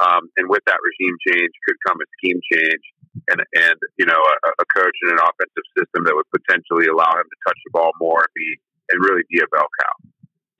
Um, 0.00 0.30
and 0.38 0.48
with 0.48 0.62
that 0.64 0.78
regime 0.80 1.16
change 1.26 1.52
could 1.66 1.76
come 1.84 1.98
a 2.00 2.06
scheme 2.16 2.40
change 2.48 2.84
and, 3.28 3.42
and 3.42 3.76
you 3.98 4.06
know, 4.06 4.16
a, 4.16 4.48
a 4.62 4.66
coach 4.70 4.96
in 5.04 5.10
an 5.12 5.20
offensive 5.20 5.66
system 5.74 6.06
that 6.06 6.14
would 6.14 6.30
potentially 6.30 6.86
allow 6.86 7.10
him 7.18 7.26
to 7.26 7.38
touch 7.44 7.58
the 7.66 7.72
ball 7.74 7.90
more 8.00 8.22
and 8.22 8.32
be, 8.32 8.48
and 8.94 8.96
really 9.02 9.26
be 9.28 9.42
a 9.42 9.48
bell 9.50 9.66
cow. 9.66 9.94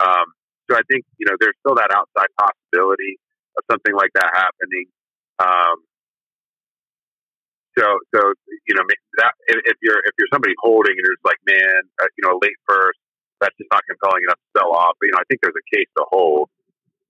Um, 0.05 0.27
so 0.69 0.77
I 0.77 0.85
think, 0.91 1.07
you 1.17 1.27
know, 1.31 1.39
there's 1.41 1.57
still 1.65 1.79
that 1.79 1.95
outside 1.95 2.29
possibility 2.37 3.17
of 3.57 3.63
something 3.71 3.95
like 3.95 4.13
that 4.15 4.29
happening. 4.35 4.87
Um, 5.39 5.88
so, 7.79 7.87
so 8.11 8.21
you 8.67 8.75
know, 8.75 8.83
that 9.23 9.33
if 9.47 9.79
you're 9.81 10.03
if 10.03 10.15
you're 10.19 10.33
somebody 10.35 10.53
holding 10.59 10.99
and 10.99 11.03
you're 11.03 11.15
just 11.15 11.27
like, 11.27 11.39
man, 11.47 11.87
uh, 12.03 12.11
you 12.19 12.27
know, 12.27 12.35
late 12.43 12.59
first, 12.67 12.99
that's 13.39 13.55
just 13.55 13.71
not 13.71 13.87
compelling 13.87 14.27
enough 14.27 14.43
to 14.43 14.51
sell 14.59 14.75
off. 14.75 14.99
But 14.99 15.07
you 15.07 15.13
know, 15.15 15.23
I 15.23 15.27
think 15.31 15.39
there's 15.47 15.57
a 15.57 15.69
case 15.71 15.87
to 15.95 16.05
hold, 16.11 16.51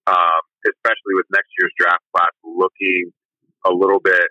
um, 0.05 0.43
especially 0.69 1.17
with 1.17 1.25
next 1.33 1.49
year's 1.57 1.73
draft 1.81 2.05
class 2.13 2.33
looking 2.45 3.09
a 3.65 3.73
little 3.73 3.99
bit 3.99 4.29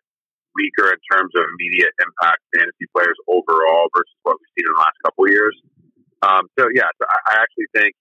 weaker 0.54 0.94
in 0.94 1.02
terms 1.10 1.34
of 1.34 1.42
immediate 1.58 1.94
impact 2.02 2.42
fantasy 2.54 2.86
players 2.94 3.18
overall 3.26 3.90
versus 3.94 4.18
what 4.22 4.38
we've 4.38 4.54
seen 4.58 4.66
in 4.66 4.74
the 4.74 4.82
last 4.82 4.98
couple 5.06 5.26
of 5.26 5.32
years. 5.34 5.58
Um, 6.22 6.50
so 6.58 6.70
yeah, 6.74 6.90
so 6.98 7.04
I, 7.06 7.18
I 7.30 7.34
actually 7.42 7.70
think 7.74 7.94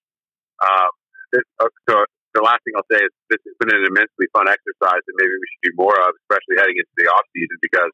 um, 0.61 0.91
this, 1.33 1.45
uh, 1.61 1.69
so 1.89 2.05
the 2.33 2.41
last 2.41 2.65
thing 2.65 2.73
I'll 2.77 2.89
say 2.89 3.01
is 3.01 3.13
this 3.29 3.41
has 3.45 3.55
been 3.61 3.73
an 3.73 3.85
immensely 3.85 4.25
fun 4.33 4.49
exercise 4.49 5.03
and 5.05 5.15
maybe 5.21 5.33
we 5.33 5.47
should 5.53 5.65
do 5.69 5.73
more 5.77 5.93
of, 5.93 6.17
especially 6.25 6.57
heading 6.57 6.77
into 6.81 6.93
the 6.97 7.09
off 7.13 7.25
season 7.33 7.57
because 7.61 7.93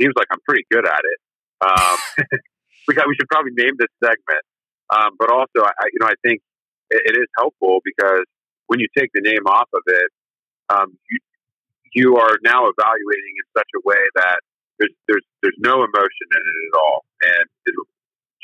seems 0.00 0.14
like 0.16 0.28
I'm 0.30 0.42
pretty 0.46 0.64
good 0.70 0.86
at 0.86 1.02
it. 1.02 1.18
Um, 1.60 1.96
we 2.88 2.94
got, 2.94 3.08
we 3.08 3.14
should 3.14 3.28
probably 3.28 3.52
name 3.56 3.74
this 3.78 3.92
segment. 4.02 4.44
Um, 4.92 5.16
but 5.18 5.30
also, 5.30 5.64
I, 5.64 5.72
you 5.92 5.98
know, 6.00 6.06
I 6.06 6.18
think 6.22 6.42
it, 6.90 7.02
it 7.04 7.14
is 7.16 7.28
helpful 7.38 7.80
because 7.84 8.28
when 8.66 8.80
you 8.80 8.88
take 8.96 9.10
the 9.14 9.24
name 9.24 9.46
off 9.46 9.68
of 9.72 9.82
it, 9.86 10.10
um, 10.68 10.96
you, 11.10 11.18
you 11.94 12.08
are 12.16 12.36
now 12.42 12.66
evaluating 12.68 13.34
in 13.38 13.46
such 13.56 13.70
a 13.76 13.80
way 13.84 14.00
that 14.16 14.40
there's 14.78 14.94
there's 15.06 15.26
there's 15.40 15.60
no 15.62 15.86
emotion 15.86 16.26
in 16.34 16.42
it 16.42 16.58
at 16.68 16.74
all. 16.74 17.06
And 17.22 17.46
it, 17.66 17.74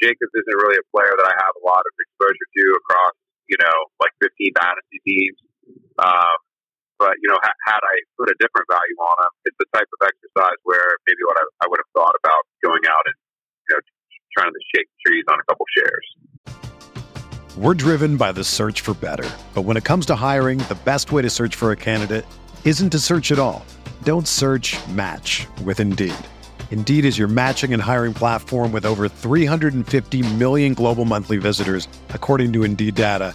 Jacobs 0.00 0.32
isn't 0.32 0.58
really 0.62 0.78
a 0.78 0.86
player 0.94 1.12
that 1.12 1.28
I 1.28 1.34
have 1.34 1.54
a 1.58 1.64
lot 1.66 1.82
of 1.82 1.92
exposure 1.98 2.48
to 2.56 2.64
across 2.78 3.14
you 3.50 3.58
know 3.58 3.76
like 3.98 4.14
15 4.22 4.54
dynasty 4.54 4.98
teams. 5.02 5.38
Um, 5.98 6.38
but 7.00 7.16
you 7.24 7.32
know, 7.32 7.40
ha- 7.42 7.60
had 7.64 7.80
I 7.80 7.96
put 8.20 8.28
a 8.28 8.36
different 8.38 8.68
value 8.68 8.98
on 9.00 9.16
him, 9.24 9.32
it's 9.48 9.56
the 9.58 9.64
type 9.72 9.88
of 9.88 10.06
exercise 10.06 10.60
where 10.62 11.00
maybe 11.08 11.24
what 11.24 11.40
I, 11.40 11.44
I 11.64 11.66
would 11.72 11.80
have 11.80 11.90
thought 11.96 12.14
about 12.22 12.44
going 12.62 12.84
out 12.86 13.04
and 13.08 13.16
you 13.16 13.74
know 13.74 13.80
trying 14.36 14.52
to 14.52 14.62
shake 14.76 14.86
trees 15.04 15.24
on 15.32 15.40
a 15.40 15.44
couple 15.48 15.64
shares. 15.74 16.06
We're 17.56 17.74
driven 17.74 18.16
by 18.16 18.32
the 18.32 18.44
search 18.44 18.82
for 18.82 18.94
better, 18.94 19.28
but 19.54 19.62
when 19.62 19.76
it 19.76 19.84
comes 19.84 20.06
to 20.06 20.14
hiring, 20.14 20.58
the 20.68 20.78
best 20.84 21.10
way 21.10 21.22
to 21.22 21.30
search 21.30 21.56
for 21.56 21.72
a 21.72 21.76
candidate 21.76 22.24
isn't 22.64 22.90
to 22.90 23.00
search 23.00 23.32
at 23.32 23.38
all. 23.38 23.64
Don't 24.04 24.28
search. 24.28 24.76
Match 24.88 25.46
with 25.64 25.80
Indeed. 25.80 26.14
Indeed 26.70 27.04
is 27.04 27.18
your 27.18 27.28
matching 27.28 27.72
and 27.72 27.82
hiring 27.82 28.14
platform 28.14 28.70
with 28.70 28.84
over 28.86 29.08
350 29.08 30.34
million 30.34 30.74
global 30.74 31.04
monthly 31.04 31.38
visitors, 31.38 31.88
according 32.10 32.52
to 32.52 32.62
Indeed 32.62 32.94
data 32.94 33.34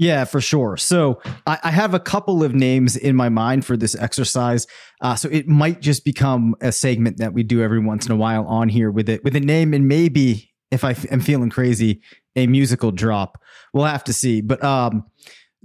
Yeah, 0.00 0.24
for 0.24 0.40
sure. 0.40 0.78
So 0.78 1.20
I, 1.46 1.58
I, 1.62 1.70
have 1.70 1.92
a 1.92 2.00
couple 2.00 2.42
of 2.42 2.54
names 2.54 2.96
in 2.96 3.14
my 3.14 3.28
mind 3.28 3.66
for 3.66 3.76
this 3.76 3.94
exercise. 3.94 4.66
Uh, 5.02 5.14
so 5.14 5.28
it 5.28 5.46
might 5.46 5.82
just 5.82 6.06
become 6.06 6.56
a 6.62 6.72
segment 6.72 7.18
that 7.18 7.34
we 7.34 7.42
do 7.42 7.60
every 7.60 7.80
once 7.80 8.06
in 8.06 8.12
a 8.12 8.16
while 8.16 8.46
on 8.46 8.70
here 8.70 8.90
with 8.90 9.10
it 9.10 9.22
with 9.24 9.36
a 9.36 9.40
name 9.40 9.74
and 9.74 9.88
maybe 9.88 10.50
if 10.70 10.84
I 10.84 10.96
am 11.10 11.20
feeling 11.20 11.50
crazy, 11.50 12.00
a 12.34 12.46
musical 12.46 12.92
drop. 12.92 13.42
We'll 13.74 13.84
have 13.84 14.04
to 14.04 14.14
see. 14.14 14.40
But 14.40 14.64
um, 14.64 15.04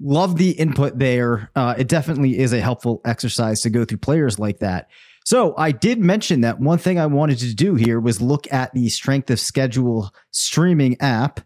love 0.01 0.35
the 0.35 0.51
input 0.51 0.99
there. 0.99 1.49
Uh, 1.55 1.75
it 1.77 1.87
definitely 1.87 2.37
is 2.37 2.51
a 2.51 2.59
helpful 2.59 2.99
exercise 3.05 3.61
to 3.61 3.69
go 3.69 3.85
through 3.85 3.99
players 3.99 4.37
like 4.37 4.59
that. 4.59 4.89
So 5.23 5.55
I 5.57 5.71
did 5.71 5.99
mention 5.99 6.41
that 6.41 6.59
one 6.59 6.77
thing 6.77 6.99
I 6.99 7.05
wanted 7.05 7.37
to 7.37 7.55
do 7.55 7.75
here 7.75 8.01
was 8.01 8.21
look 8.21 8.51
at 8.51 8.73
the 8.73 8.89
strength 8.89 9.29
of 9.29 9.39
schedule 9.39 10.13
streaming 10.31 10.99
app 10.99 11.39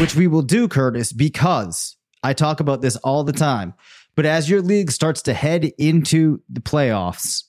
which 0.00 0.16
we 0.16 0.26
will 0.26 0.42
do, 0.42 0.66
Curtis, 0.66 1.12
because 1.12 1.96
I 2.22 2.32
talk 2.32 2.60
about 2.60 2.82
this 2.82 2.96
all 2.96 3.22
the 3.22 3.32
time. 3.32 3.74
But 4.16 4.26
as 4.26 4.50
your 4.50 4.60
league 4.60 4.90
starts 4.90 5.22
to 5.22 5.34
head 5.34 5.72
into 5.78 6.40
the 6.48 6.60
playoffs, 6.60 7.44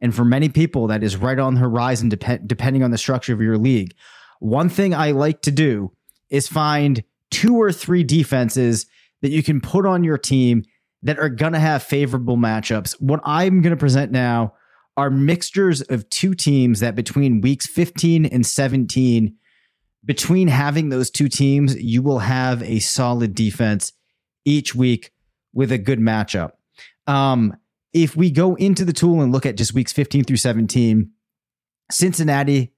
and 0.00 0.14
for 0.14 0.24
many 0.24 0.48
people, 0.48 0.86
that 0.88 1.02
is 1.02 1.16
right 1.16 1.38
on 1.38 1.54
the 1.54 1.60
horizon, 1.60 2.10
dep- 2.10 2.46
depending 2.46 2.82
on 2.82 2.90
the 2.90 2.98
structure 2.98 3.32
of 3.32 3.40
your 3.40 3.58
league. 3.58 3.94
One 4.40 4.68
thing 4.68 4.94
I 4.94 5.10
like 5.10 5.42
to 5.42 5.50
do 5.50 5.92
is 6.30 6.46
find 6.46 7.02
two 7.30 7.56
or 7.56 7.72
three 7.72 8.04
defenses 8.04 8.86
that 9.22 9.30
you 9.30 9.42
can 9.42 9.60
put 9.60 9.86
on 9.86 10.04
your 10.04 10.18
team 10.18 10.64
that 11.02 11.18
are 11.18 11.28
going 11.28 11.52
to 11.52 11.58
have 11.58 11.82
favorable 11.82 12.36
matchups. 12.36 13.00
What 13.00 13.20
I'm 13.24 13.62
going 13.62 13.74
to 13.74 13.76
present 13.76 14.12
now 14.12 14.54
are 14.96 15.10
mixtures 15.10 15.80
of 15.82 16.08
two 16.10 16.34
teams 16.34 16.80
that 16.80 16.94
between 16.94 17.40
weeks 17.40 17.66
15 17.66 18.26
and 18.26 18.44
17 18.44 19.34
between 20.04 20.48
having 20.48 20.88
those 20.88 21.10
two 21.10 21.28
teams, 21.28 21.76
you 21.76 22.02
will 22.02 22.20
have 22.20 22.62
a 22.62 22.78
solid 22.78 23.34
defense 23.34 23.92
each 24.44 24.74
week 24.74 25.12
with 25.52 25.72
a 25.72 25.78
good 25.78 25.98
matchup. 25.98 26.52
Um, 27.06 27.56
if 27.92 28.16
we 28.16 28.30
go 28.30 28.54
into 28.54 28.84
the 28.84 28.92
tool 28.92 29.22
and 29.22 29.32
look 29.32 29.46
at 29.46 29.56
just 29.56 29.74
weeks 29.74 29.92
15 29.92 30.24
through 30.24 30.36
17, 30.36 31.10
Cincinnati 31.90 32.72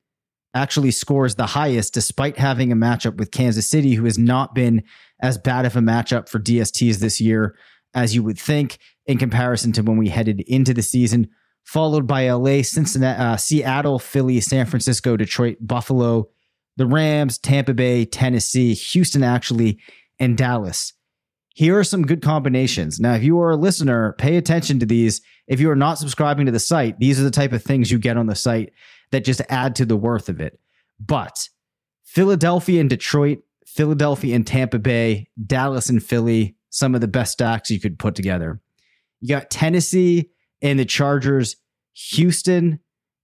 actually 0.54 0.90
scores 0.90 1.34
the 1.34 1.46
highest 1.46 1.94
despite 1.94 2.36
having 2.36 2.72
a 2.72 2.76
matchup 2.76 3.16
with 3.16 3.30
Kansas 3.30 3.68
City, 3.68 3.94
who 3.94 4.04
has 4.04 4.18
not 4.18 4.54
been 4.54 4.82
as 5.20 5.38
bad 5.38 5.66
of 5.66 5.76
a 5.76 5.80
matchup 5.80 6.28
for 6.28 6.38
DSTs 6.38 6.96
this 6.96 7.20
year 7.20 7.56
as 7.94 8.14
you 8.14 8.22
would 8.22 8.38
think 8.38 8.78
in 9.06 9.18
comparison 9.18 9.72
to 9.72 9.82
when 9.82 9.96
we 9.96 10.08
headed 10.08 10.40
into 10.42 10.72
the 10.72 10.82
season. 10.82 11.28
Followed 11.64 12.06
by 12.06 12.28
LA, 12.30 12.62
Cincinnati, 12.62 13.20
uh, 13.20 13.36
Seattle, 13.36 13.98
Philly, 13.98 14.40
San 14.40 14.66
Francisco, 14.66 15.16
Detroit, 15.16 15.58
Buffalo, 15.60 16.28
the 16.76 16.86
Rams, 16.86 17.38
Tampa 17.38 17.74
Bay, 17.74 18.04
Tennessee, 18.04 18.74
Houston, 18.74 19.22
actually, 19.22 19.78
and 20.18 20.36
Dallas. 20.36 20.92
Here 21.54 21.78
are 21.78 21.84
some 21.84 22.06
good 22.06 22.22
combinations. 22.22 23.00
Now, 23.00 23.14
if 23.14 23.22
you 23.22 23.40
are 23.40 23.50
a 23.50 23.56
listener, 23.56 24.14
pay 24.18 24.36
attention 24.36 24.78
to 24.78 24.86
these. 24.86 25.20
If 25.46 25.60
you 25.60 25.70
are 25.70 25.76
not 25.76 25.98
subscribing 25.98 26.46
to 26.46 26.52
the 26.52 26.60
site, 26.60 26.98
these 26.98 27.20
are 27.20 27.24
the 27.24 27.30
type 27.30 27.52
of 27.52 27.62
things 27.62 27.90
you 27.90 27.98
get 27.98 28.16
on 28.16 28.26
the 28.26 28.34
site 28.34 28.72
that 29.10 29.24
just 29.24 29.42
add 29.48 29.76
to 29.76 29.84
the 29.84 29.96
worth 29.96 30.28
of 30.28 30.40
it. 30.40 30.58
But 30.98 31.48
Philadelphia 32.04 32.80
and 32.80 32.88
Detroit, 32.88 33.38
Philadelphia 33.66 34.34
and 34.34 34.46
Tampa 34.46 34.78
Bay, 34.78 35.28
Dallas 35.44 35.88
and 35.88 36.02
Philly, 36.02 36.56
some 36.70 36.94
of 36.94 37.00
the 37.00 37.08
best 37.08 37.32
stacks 37.32 37.70
you 37.70 37.80
could 37.80 37.98
put 37.98 38.14
together. 38.14 38.60
You 39.20 39.28
got 39.28 39.50
Tennessee 39.50 40.30
and 40.62 40.78
the 40.78 40.84
Chargers, 40.84 41.56
Houston 41.92 42.80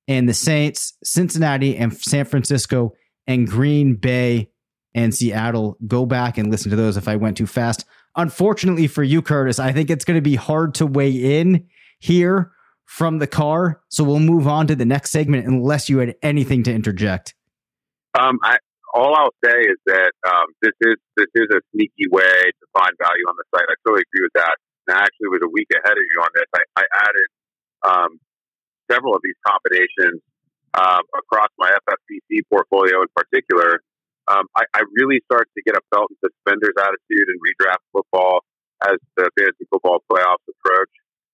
and 0.08 0.28
the 0.28 0.34
Saints, 0.34 0.94
Cincinnati 1.02 1.76
and 1.76 1.96
San 1.96 2.24
Francisco, 2.24 2.92
and 3.26 3.46
Green 3.48 3.94
Bay 3.94 4.50
and 4.94 5.14
Seattle. 5.14 5.76
Go 5.86 6.06
back 6.06 6.38
and 6.38 6.50
listen 6.50 6.70
to 6.70 6.76
those 6.76 6.96
if 6.96 7.08
I 7.08 7.16
went 7.16 7.36
too 7.36 7.46
fast. 7.46 7.84
Unfortunately 8.16 8.86
for 8.86 9.02
you, 9.02 9.20
Curtis, 9.22 9.58
I 9.58 9.72
think 9.72 9.90
it's 9.90 10.04
going 10.04 10.16
to 10.16 10.22
be 10.22 10.36
hard 10.36 10.74
to 10.76 10.86
weigh 10.86 11.40
in 11.40 11.66
here 11.98 12.52
from 12.86 13.18
the 13.18 13.26
car. 13.26 13.82
So 13.88 14.04
we'll 14.04 14.20
move 14.20 14.46
on 14.46 14.66
to 14.68 14.76
the 14.76 14.86
next 14.86 15.10
segment 15.10 15.46
unless 15.46 15.88
you 15.88 15.98
had 15.98 16.14
anything 16.22 16.62
to 16.64 16.72
interject. 16.72 17.34
Um, 18.18 18.38
I, 18.42 18.56
all 18.94 19.14
I'll 19.14 19.34
say 19.44 19.60
is 19.60 19.76
that 19.86 20.12
um, 20.26 20.46
this 20.62 20.72
is 20.80 20.96
this 21.16 21.28
is 21.34 21.48
a 21.52 21.60
sneaky 21.74 22.08
way 22.10 22.40
to 22.48 22.64
find 22.72 22.92
value 22.96 23.24
on 23.28 23.34
the 23.36 23.44
site. 23.52 23.68
I 23.68 23.74
totally 23.84 24.02
agree 24.08 24.24
with 24.24 24.32
that. 24.36 24.56
And 24.88 24.96
I 24.96 25.02
actually 25.02 25.28
was 25.28 25.40
a 25.44 25.50
week 25.52 25.68
ahead 25.74 25.98
of 25.98 26.04
you 26.08 26.22
on 26.22 26.30
this. 26.32 26.48
I, 26.54 26.62
I 26.80 26.84
added 27.04 27.28
um, 27.84 28.10
several 28.90 29.14
of 29.14 29.20
these 29.22 29.36
combinations 29.44 30.22
um, 30.76 31.02
across 31.16 31.48
my 31.58 31.72
FFPC 31.88 32.44
portfolio 32.52 33.02
in 33.02 33.08
particular, 33.16 33.80
um, 34.28 34.44
I, 34.56 34.64
I, 34.74 34.82
really 34.98 35.22
start 35.24 35.48
to 35.56 35.62
get 35.62 35.76
a 35.76 35.80
belt 35.90 36.10
and 36.10 36.18
suspenders 36.18 36.74
attitude 36.76 37.26
in 37.30 37.36
redraft 37.38 37.80
football 37.92 38.42
as 38.82 38.98
the 39.16 39.30
fantasy 39.38 39.64
football 39.70 40.02
playoffs 40.10 40.42
approach. 40.50 40.90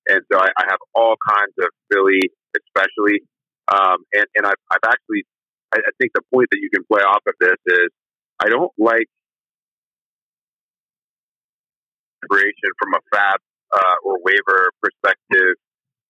And 0.08 0.20
so 0.30 0.38
I, 0.38 0.48
I 0.58 0.64
have 0.68 0.78
all 0.94 1.16
kinds 1.26 1.56
of 1.58 1.68
Philly, 1.90 2.20
especially. 2.52 3.24
Um, 3.66 4.04
and, 4.12 4.26
and 4.36 4.46
I've, 4.46 4.60
I've 4.70 4.84
actually, 4.86 5.24
I, 5.72 5.78
I 5.78 5.92
think 5.98 6.12
the 6.14 6.20
point 6.32 6.48
that 6.52 6.60
you 6.60 6.68
can 6.68 6.84
play 6.84 7.00
off 7.00 7.22
of 7.26 7.34
this 7.40 7.56
is 7.66 7.88
I 8.38 8.48
don't 8.48 8.72
like 8.76 9.08
creation 12.28 12.70
from 12.78 12.94
a 12.94 13.00
FAAB 13.14 13.40
uh, 13.72 13.96
or 14.04 14.18
waiver 14.22 14.70
perspective 14.82 15.56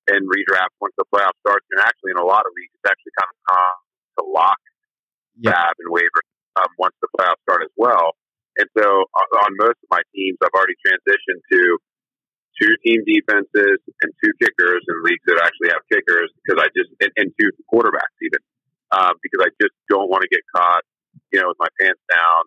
and 0.09 0.27
redraft 0.27 0.75
once 0.81 0.95
the 0.99 1.07
playoff 1.12 1.37
starts. 1.45 1.67
And 1.71 1.81
actually, 1.83 2.12
in 2.15 2.21
a 2.21 2.27
lot 2.27 2.43
of 2.47 2.53
leagues, 2.57 2.75
it's 2.75 2.88
actually 2.88 3.15
kind 3.19 3.31
of 3.31 3.38
uh, 3.51 3.75
to 4.19 4.23
lock 4.27 4.61
Yeah. 5.38 5.53
FAAB 5.55 5.75
and 5.87 5.91
waiver 5.93 6.23
um, 6.61 6.71
once 6.79 6.97
the 7.01 7.09
playoffs 7.17 7.41
start 7.47 7.62
as 7.62 7.73
well. 7.77 8.17
And 8.59 8.69
so 8.77 8.85
on, 8.85 9.27
on 9.49 9.51
most 9.57 9.81
of 9.81 9.88
my 9.91 10.03
teams, 10.12 10.37
I've 10.45 10.53
already 10.53 10.77
transitioned 10.85 11.41
to 11.53 11.79
two 12.61 12.73
team 12.85 13.01
defenses 13.09 13.81
and 14.05 14.12
two 14.21 14.33
kickers 14.38 14.85
in 14.85 14.97
leagues 15.09 15.25
that 15.25 15.41
actually 15.41 15.73
have 15.73 15.81
kickers 15.88 16.29
because 16.45 16.61
I 16.61 16.69
just 16.77 16.93
and, 17.01 17.11
and 17.17 17.29
two 17.41 17.49
quarterbacks 17.73 18.12
even 18.21 18.43
um, 18.93 19.17
because 19.25 19.41
I 19.41 19.51
just 19.57 19.73
don't 19.88 20.11
want 20.12 20.21
to 20.23 20.29
get 20.29 20.45
caught, 20.53 20.85
you 21.33 21.41
know, 21.41 21.49
with 21.49 21.57
my 21.59 21.71
pants 21.81 22.03
down, 22.12 22.43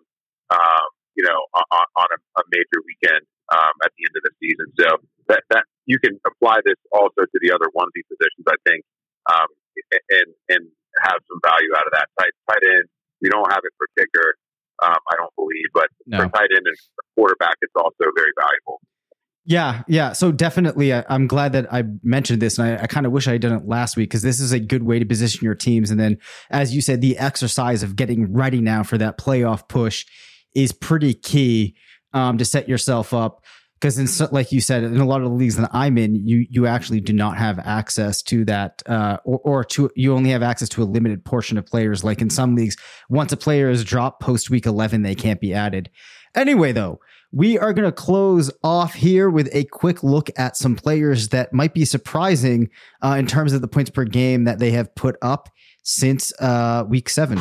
um, 0.54 0.86
you 1.18 1.26
know, 1.26 1.34
on, 1.58 1.86
on 1.98 2.08
a, 2.14 2.18
a 2.38 2.42
major 2.54 2.78
weekend 2.86 3.26
um, 3.50 3.74
at 3.82 3.90
the 3.98 4.02
end 4.06 4.14
of 4.14 4.22
the 4.30 4.34
season. 4.38 4.66
So 4.78 4.86
that 5.26 5.42
that 5.50 5.66
you 5.86 5.98
can 6.02 6.18
apply 6.26 6.58
this 6.64 6.76
also 6.92 7.22
to 7.22 7.38
the 7.40 7.50
other 7.54 7.66
onesie 7.74 8.04
positions, 8.10 8.44
I 8.46 8.56
think, 8.68 8.84
um, 9.32 9.46
and 10.10 10.28
and 10.48 10.62
have 11.02 11.18
some 11.28 11.40
value 11.44 11.70
out 11.76 11.86
of 11.86 11.92
that 11.92 12.08
tight 12.18 12.32
tight 12.50 12.64
end. 12.68 12.84
We 13.22 13.28
don't 13.30 13.50
have 13.50 13.62
it 13.64 13.72
for 13.78 13.86
kicker, 13.96 14.34
um, 14.82 14.98
I 15.10 15.16
don't 15.16 15.34
believe, 15.36 15.68
but 15.72 15.88
No. 16.06 16.18
for 16.18 16.28
tight 16.28 16.50
end 16.54 16.66
and 16.66 16.76
quarterback, 17.16 17.56
it's 17.62 17.72
also 17.76 18.04
very 18.16 18.32
valuable. 18.38 18.80
Yeah, 19.48 19.84
yeah. 19.86 20.12
So 20.12 20.32
definitely, 20.32 20.92
I, 20.92 21.04
I'm 21.08 21.28
glad 21.28 21.52
that 21.52 21.72
I 21.72 21.84
mentioned 22.02 22.42
this, 22.42 22.58
and 22.58 22.66
I, 22.80 22.82
I 22.82 22.86
kind 22.88 23.06
of 23.06 23.12
wish 23.12 23.28
I 23.28 23.32
had 23.32 23.42
done 23.42 23.52
it 23.52 23.66
last 23.66 23.96
week 23.96 24.10
because 24.10 24.22
this 24.22 24.40
is 24.40 24.50
a 24.52 24.58
good 24.58 24.82
way 24.82 24.98
to 24.98 25.04
position 25.06 25.44
your 25.44 25.54
teams. 25.54 25.90
And 25.90 26.00
then, 26.00 26.18
as 26.50 26.74
you 26.74 26.82
said, 26.82 27.00
the 27.00 27.16
exercise 27.16 27.84
of 27.84 27.94
getting 27.94 28.32
ready 28.32 28.60
now 28.60 28.82
for 28.82 28.98
that 28.98 29.18
playoff 29.18 29.68
push 29.68 30.04
is 30.54 30.72
pretty 30.72 31.14
key 31.14 31.76
um, 32.12 32.38
to 32.38 32.44
set 32.44 32.68
yourself 32.68 33.14
up. 33.14 33.44
Because, 33.80 33.98
in 33.98 34.06
so- 34.06 34.28
like 34.32 34.52
you 34.52 34.60
said, 34.60 34.84
in 34.84 34.96
a 34.96 35.04
lot 35.04 35.20
of 35.20 35.28
the 35.28 35.34
leagues 35.34 35.56
that 35.56 35.70
I'm 35.72 35.98
in, 35.98 36.26
you 36.26 36.46
you 36.48 36.66
actually 36.66 37.00
do 37.00 37.12
not 37.12 37.36
have 37.36 37.58
access 37.58 38.22
to 38.22 38.44
that, 38.46 38.82
uh, 38.86 39.18
or, 39.24 39.38
or 39.44 39.64
to 39.64 39.90
you 39.94 40.14
only 40.14 40.30
have 40.30 40.42
access 40.42 40.68
to 40.70 40.82
a 40.82 40.84
limited 40.84 41.24
portion 41.24 41.58
of 41.58 41.66
players. 41.66 42.02
Like 42.02 42.22
in 42.22 42.30
some 42.30 42.54
leagues, 42.54 42.76
once 43.10 43.32
a 43.32 43.36
player 43.36 43.68
is 43.68 43.84
dropped 43.84 44.22
post 44.22 44.48
week 44.48 44.66
11, 44.66 45.02
they 45.02 45.14
can't 45.14 45.40
be 45.40 45.52
added. 45.52 45.90
Anyway, 46.34 46.72
though, 46.72 47.00
we 47.32 47.58
are 47.58 47.72
going 47.72 47.84
to 47.84 47.92
close 47.92 48.50
off 48.62 48.94
here 48.94 49.28
with 49.28 49.48
a 49.52 49.64
quick 49.64 50.02
look 50.02 50.30
at 50.38 50.56
some 50.56 50.76
players 50.76 51.28
that 51.28 51.52
might 51.52 51.74
be 51.74 51.84
surprising 51.84 52.70
uh, 53.02 53.16
in 53.18 53.26
terms 53.26 53.52
of 53.52 53.60
the 53.60 53.68
points 53.68 53.90
per 53.90 54.04
game 54.04 54.44
that 54.44 54.58
they 54.58 54.70
have 54.70 54.94
put 54.94 55.16
up 55.20 55.50
since 55.82 56.32
uh, 56.40 56.84
week 56.88 57.08
seven. 57.08 57.38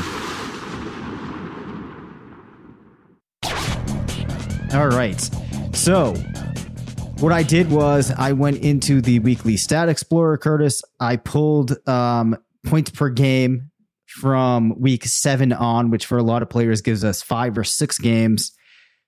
All 4.73 4.87
right. 4.89 5.29
So, 5.75 6.13
what 7.19 7.31
I 7.31 7.43
did 7.43 7.69
was 7.69 8.11
I 8.11 8.31
went 8.31 8.57
into 8.57 9.01
the 9.01 9.19
weekly 9.19 9.57
stat 9.57 9.89
explorer, 9.89 10.37
Curtis. 10.37 10.83
I 10.99 11.17
pulled 11.17 11.77
um, 11.87 12.37
points 12.65 12.91
per 12.91 13.09
game 13.09 13.69
from 14.07 14.79
week 14.79 15.05
seven 15.05 15.53
on, 15.53 15.91
which 15.91 16.05
for 16.05 16.17
a 16.17 16.23
lot 16.23 16.41
of 16.41 16.49
players 16.49 16.81
gives 16.81 17.03
us 17.03 17.21
five 17.21 17.57
or 17.57 17.63
six 17.63 17.97
games 17.99 18.51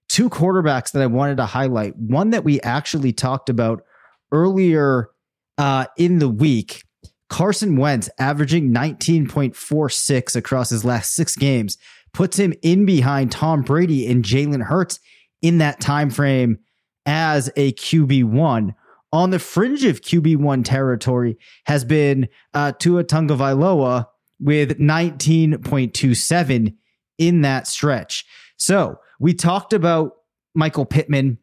two 0.09 0.29
quarterbacks 0.29 0.91
that 0.91 1.01
I 1.01 1.07
wanted 1.07 1.37
to 1.37 1.45
highlight. 1.45 1.95
One 1.97 2.31
that 2.31 2.43
we 2.43 2.61
actually 2.61 3.13
talked 3.13 3.49
about 3.49 3.83
earlier 4.31 5.09
uh, 5.57 5.85
in 5.97 6.19
the 6.19 6.29
week. 6.29 6.83
Carson 7.29 7.75
Wentz 7.75 8.09
averaging 8.19 8.73
19.46 8.73 10.35
across 10.35 10.69
his 10.69 10.85
last 10.85 11.13
six 11.13 11.35
games 11.35 11.77
puts 12.13 12.37
him 12.37 12.53
in 12.61 12.85
behind 12.85 13.31
Tom 13.31 13.63
Brady 13.63 14.07
and 14.07 14.23
Jalen 14.23 14.63
Hurts 14.63 14.99
in 15.41 15.59
that 15.59 15.79
time 15.79 16.09
frame 16.09 16.59
as 17.05 17.49
a 17.55 17.71
QB1. 17.73 18.73
On 19.13 19.29
the 19.29 19.39
fringe 19.39 19.85
of 19.85 20.01
QB1 20.01 20.65
territory 20.65 21.37
has 21.65 21.85
been 21.85 22.27
uh, 22.53 22.73
Tua 22.73 23.05
Tagovailoa 23.05 24.05
with 24.39 24.77
19.27 24.77 26.75
in 27.17 27.41
that 27.41 27.67
stretch. 27.67 28.25
So 28.57 28.99
we 29.19 29.33
talked 29.33 29.73
about 29.73 30.11
Michael 30.53 30.85
Pittman 30.85 31.37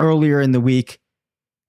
earlier 0.00 0.40
in 0.40 0.52
the 0.52 0.60
week, 0.60 1.00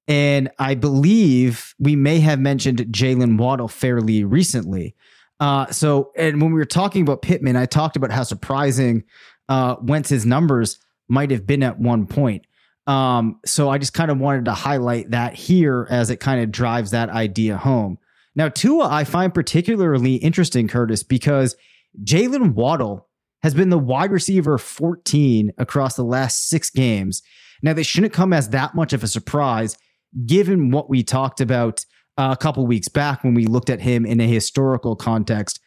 and 0.08 0.50
I 0.60 0.76
believe 0.76 1.74
we 1.80 1.96
may 1.96 2.20
have 2.20 2.40
mentioned 2.40 2.80
Jaylen 2.92 3.38
Waddle 3.38 3.68
fairly 3.68 4.24
recently. 4.24 4.96
Uh, 5.40 5.68
so, 5.72 6.12
and 6.18 6.42
when 6.42 6.52
we 6.52 6.60
were 6.60 6.66
talking 6.66 7.02
about 7.02 7.22
Pittman, 7.22 7.56
I 7.56 7.66
talked 7.66 7.96
about 7.96 8.12
how 8.12 8.24
surprising 8.24 9.04
uh, 9.48 9.78
Wentz's 9.82 10.26
numbers 10.26 10.80
might 11.10 11.32
have 11.32 11.46
been 11.46 11.64
at 11.64 11.80
one 11.80 12.06
point. 12.08 12.46
Um, 12.88 13.40
so 13.46 13.70
I 13.70 13.78
just 13.78 13.94
kind 13.94 14.10
of 14.10 14.20
wanted 14.20 14.46
to 14.46 14.54
highlight 14.54 15.12
that 15.12 15.36
here 15.36 15.88
as 15.90 16.10
it 16.10 16.20
kind 16.20 16.42
of 16.42 16.52
drives 16.52 16.92
that 16.92 17.10
idea 17.10 17.58
home. 17.58 18.00
Now, 18.36 18.50
Tua, 18.50 18.88
I 18.88 19.04
find 19.04 19.34
particularly 19.34 20.16
interesting, 20.16 20.68
Curtis, 20.68 21.04
because 21.04 21.56
Jaylen 22.04 22.54
Waddle 22.54 23.08
has 23.44 23.54
been 23.54 23.70
the 23.70 23.80
wide 23.80 24.12
receiver 24.12 24.58
14 24.58 25.52
across 25.58 25.96
the 25.96 26.04
last 26.04 26.48
six 26.48 26.70
games. 26.70 27.22
Now, 27.62 27.74
they 27.74 27.84
shouldn't 27.84 28.14
come 28.14 28.34
as 28.34 28.50
that 28.50 28.76
much 28.76 28.94
of 28.94 29.04
a 29.04 29.08
surprise 29.08 29.78
given 30.26 30.72
what 30.72 30.90
we 30.90 31.04
talked 31.04 31.42
about 31.42 31.86
uh, 32.18 32.30
a 32.32 32.38
couple 32.42 32.66
weeks 32.66 32.88
back 32.88 33.24
when 33.24 33.34
we 33.34 33.46
looked 33.46 33.70
at 33.70 33.82
him 33.82 34.06
in 34.06 34.20
a 34.20 34.28
historical 34.28 34.96
context. 34.96 35.60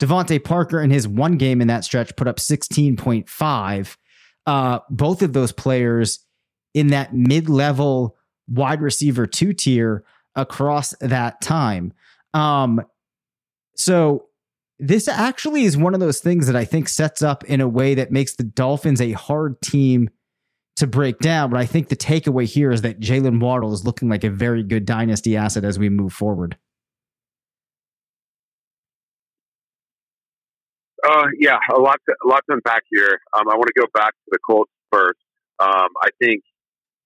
DeVante 0.00 0.42
Parker 0.42 0.80
in 0.80 0.90
his 0.90 1.06
one 1.06 1.36
game 1.36 1.60
in 1.60 1.68
that 1.68 1.84
stretch 1.84 2.16
put 2.16 2.26
up 2.26 2.36
16.5. 2.36 3.96
Uh, 4.50 4.80
both 4.90 5.22
of 5.22 5.32
those 5.32 5.52
players 5.52 6.26
in 6.74 6.88
that 6.88 7.14
mid 7.14 7.48
level 7.48 8.16
wide 8.48 8.80
receiver 8.80 9.24
two 9.24 9.52
tier 9.52 10.02
across 10.34 10.92
that 11.00 11.40
time. 11.40 11.92
Um, 12.34 12.80
so 13.76 14.26
this 14.80 15.06
actually 15.06 15.62
is 15.62 15.76
one 15.76 15.94
of 15.94 16.00
those 16.00 16.18
things 16.18 16.48
that 16.48 16.56
I 16.56 16.64
think 16.64 16.88
sets 16.88 17.22
up 17.22 17.44
in 17.44 17.60
a 17.60 17.68
way 17.68 17.94
that 17.94 18.10
makes 18.10 18.34
the 18.34 18.42
Dolphins 18.42 19.00
a 19.00 19.12
hard 19.12 19.60
team 19.62 20.10
to 20.74 20.88
break 20.88 21.20
down. 21.20 21.50
But 21.50 21.60
I 21.60 21.66
think 21.66 21.88
the 21.88 21.94
takeaway 21.94 22.44
here 22.44 22.72
is 22.72 22.82
that 22.82 22.98
Jaylen 22.98 23.38
Waddle 23.38 23.72
is 23.72 23.86
looking 23.86 24.08
like 24.08 24.24
a 24.24 24.30
very 24.30 24.64
good 24.64 24.84
dynasty 24.84 25.36
asset 25.36 25.62
as 25.62 25.78
we 25.78 25.88
move 25.90 26.12
forward. 26.12 26.58
Uh, 31.00 31.26
yeah, 31.38 31.58
a 31.72 31.80
lot 31.80 31.98
to, 32.08 32.14
a 32.24 32.28
lot 32.28 32.44
to 32.48 32.54
unpack 32.54 32.84
here. 32.90 33.20
Um, 33.32 33.48
I 33.48 33.56
want 33.56 33.68
to 33.72 33.80
go 33.80 33.86
back 33.94 34.12
to 34.12 34.28
the 34.30 34.38
Colts 34.44 34.72
first. 34.92 35.20
Um, 35.58 35.88
I 36.02 36.10
think, 36.20 36.42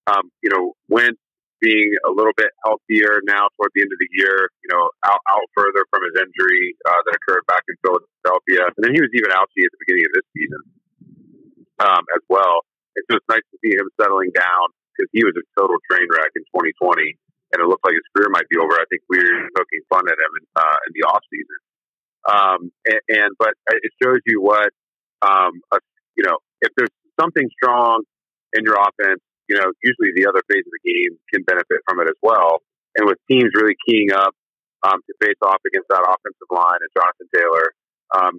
um, 0.07 0.31
you 0.43 0.49
know, 0.49 0.73
Wentz 0.89 1.19
being 1.61 1.95
a 2.03 2.11
little 2.11 2.35
bit 2.35 2.51
healthier 2.67 3.23
now 3.23 3.47
toward 3.55 3.71
the 3.73 3.81
end 3.81 3.91
of 3.91 3.99
the 3.99 4.11
year, 4.11 4.51
you 4.63 4.69
know, 4.69 4.91
out, 5.07 5.23
out 5.31 5.47
further 5.55 5.87
from 5.87 6.03
his 6.03 6.15
injury 6.19 6.75
uh, 6.83 6.99
that 7.07 7.15
occurred 7.15 7.47
back 7.47 7.63
in 7.71 7.75
Philadelphia. 7.79 8.67
And 8.75 8.81
then 8.83 8.91
he 8.91 8.99
was 8.99 9.11
even 9.15 9.31
ouchy 9.31 9.63
at 9.63 9.71
the 9.71 9.81
beginning 9.87 10.05
of 10.11 10.13
this 10.19 10.27
season 10.35 10.61
um, 11.79 12.03
as 12.15 12.23
well. 12.27 12.67
It's 12.99 13.07
just 13.07 13.23
nice 13.31 13.43
to 13.43 13.57
see 13.63 13.75
him 13.75 13.87
settling 13.99 14.35
down 14.35 14.71
because 14.93 15.09
he 15.15 15.23
was 15.23 15.35
a 15.39 15.43
total 15.55 15.75
train 15.91 16.07
wreck 16.11 16.31
in 16.35 16.43
2020. 16.51 17.15
And 17.55 17.63
it 17.63 17.67
looked 17.67 17.83
like 17.87 17.95
his 17.95 18.07
career 18.11 18.27
might 18.31 18.47
be 18.51 18.59
over. 18.59 18.75
I 18.75 18.87
think 18.91 19.03
we 19.07 19.19
were 19.19 19.47
poking 19.55 19.83
fun 19.87 20.03
at 20.11 20.19
him 20.19 20.31
in, 20.35 20.45
uh, 20.59 20.77
in 20.87 20.91
the 20.95 21.03
off 21.07 21.23
season. 21.31 21.59
Um, 22.25 22.71
and, 22.85 23.01
and 23.09 23.29
but 23.37 23.53
it 23.69 23.91
shows 24.01 24.19
you 24.25 24.41
what 24.41 24.69
um, 25.21 25.61
a, 25.71 25.77
you 26.17 26.23
know. 26.25 26.37
If 26.61 26.71
there's 26.77 26.89
something 27.19 27.47
strong 27.61 28.03
in 28.53 28.63
your 28.63 28.75
offense, 28.75 29.21
you 29.47 29.55
know, 29.57 29.69
usually 29.83 30.11
the 30.15 30.25
other 30.27 30.41
phase 30.49 30.65
of 30.65 30.73
the 30.73 30.83
game 30.83 31.13
can 31.31 31.43
benefit 31.43 31.83
from 31.87 31.99
it 32.01 32.07
as 32.09 32.17
well. 32.23 32.63
And 32.95 33.05
with 33.05 33.19
teams 33.29 33.51
really 33.53 33.75
keying 33.85 34.11
up 34.11 34.33
um, 34.87 34.99
to 35.05 35.13
face 35.21 35.37
off 35.43 35.61
against 35.67 35.87
that 35.89 36.01
offensive 36.01 36.49
line 36.49 36.79
and 36.81 36.91
Jonathan 36.95 37.27
Taylor, 37.35 37.67
um, 38.15 38.33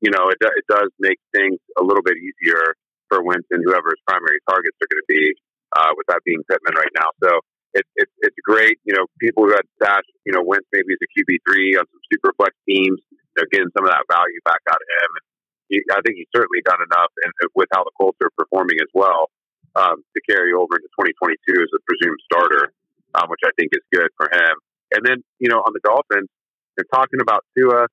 you 0.00 0.10
know, 0.10 0.28
it, 0.28 0.38
it 0.38 0.66
does 0.68 0.90
make 1.00 1.18
things 1.34 1.58
a 1.80 1.82
little 1.82 2.04
bit 2.04 2.14
easier 2.20 2.76
for 3.08 3.24
Winston, 3.24 3.62
whoever 3.64 3.90
his 3.90 4.02
primary 4.06 4.38
targets 4.48 4.76
are 4.82 4.90
going 4.90 5.02
to 5.02 5.10
be, 5.10 5.24
uh, 5.74 5.90
with 5.96 6.06
that 6.08 6.20
being 6.24 6.42
Pittman 6.50 6.74
right 6.74 6.94
now. 6.94 7.10
So 7.22 7.40
it, 7.76 7.84
it, 8.00 8.08
it's 8.24 8.40
great. 8.40 8.80
You 8.88 8.96
know, 8.96 9.04
people 9.20 9.44
who 9.44 9.52
had 9.52 9.68
stashed, 9.76 10.08
you 10.24 10.32
know, 10.32 10.40
Wentz 10.40 10.64
maybe 10.72 10.96
as 10.96 11.02
a 11.04 11.10
QB3 11.12 11.76
on 11.76 11.84
some 11.84 12.02
super 12.08 12.32
flex 12.40 12.56
teams, 12.64 12.96
you 13.12 13.36
know, 13.36 13.46
getting 13.52 13.68
some 13.76 13.84
of 13.84 13.92
that 13.92 14.08
value 14.08 14.40
back 14.48 14.64
out 14.72 14.80
of 14.80 14.88
him. 14.88 15.10
And 15.20 15.24
he, 15.68 15.76
I 15.92 16.00
think 16.00 16.16
he's 16.16 16.32
certainly 16.32 16.64
done 16.64 16.80
enough 16.80 17.12
and 17.20 17.30
with 17.52 17.68
how 17.76 17.84
the 17.84 17.92
Colts 18.00 18.16
are 18.24 18.32
performing 18.32 18.80
as 18.80 18.88
well 18.96 19.28
um, 19.76 20.00
to 20.00 20.18
carry 20.24 20.56
over 20.56 20.80
into 20.80 20.88
2022 20.96 21.36
as 21.60 21.70
a 21.76 21.80
presumed 21.84 22.20
starter, 22.24 22.72
um, 23.12 23.28
which 23.28 23.44
I 23.44 23.52
think 23.60 23.76
is 23.76 23.84
good 23.92 24.08
for 24.16 24.32
him. 24.32 24.56
And 24.96 25.04
then, 25.04 25.20
you 25.36 25.52
know, 25.52 25.60
on 25.60 25.76
the 25.76 25.84
Dolphins, 25.84 26.32
they're 26.80 26.88
talking 26.88 27.20
about 27.20 27.44
Tua. 27.52 27.92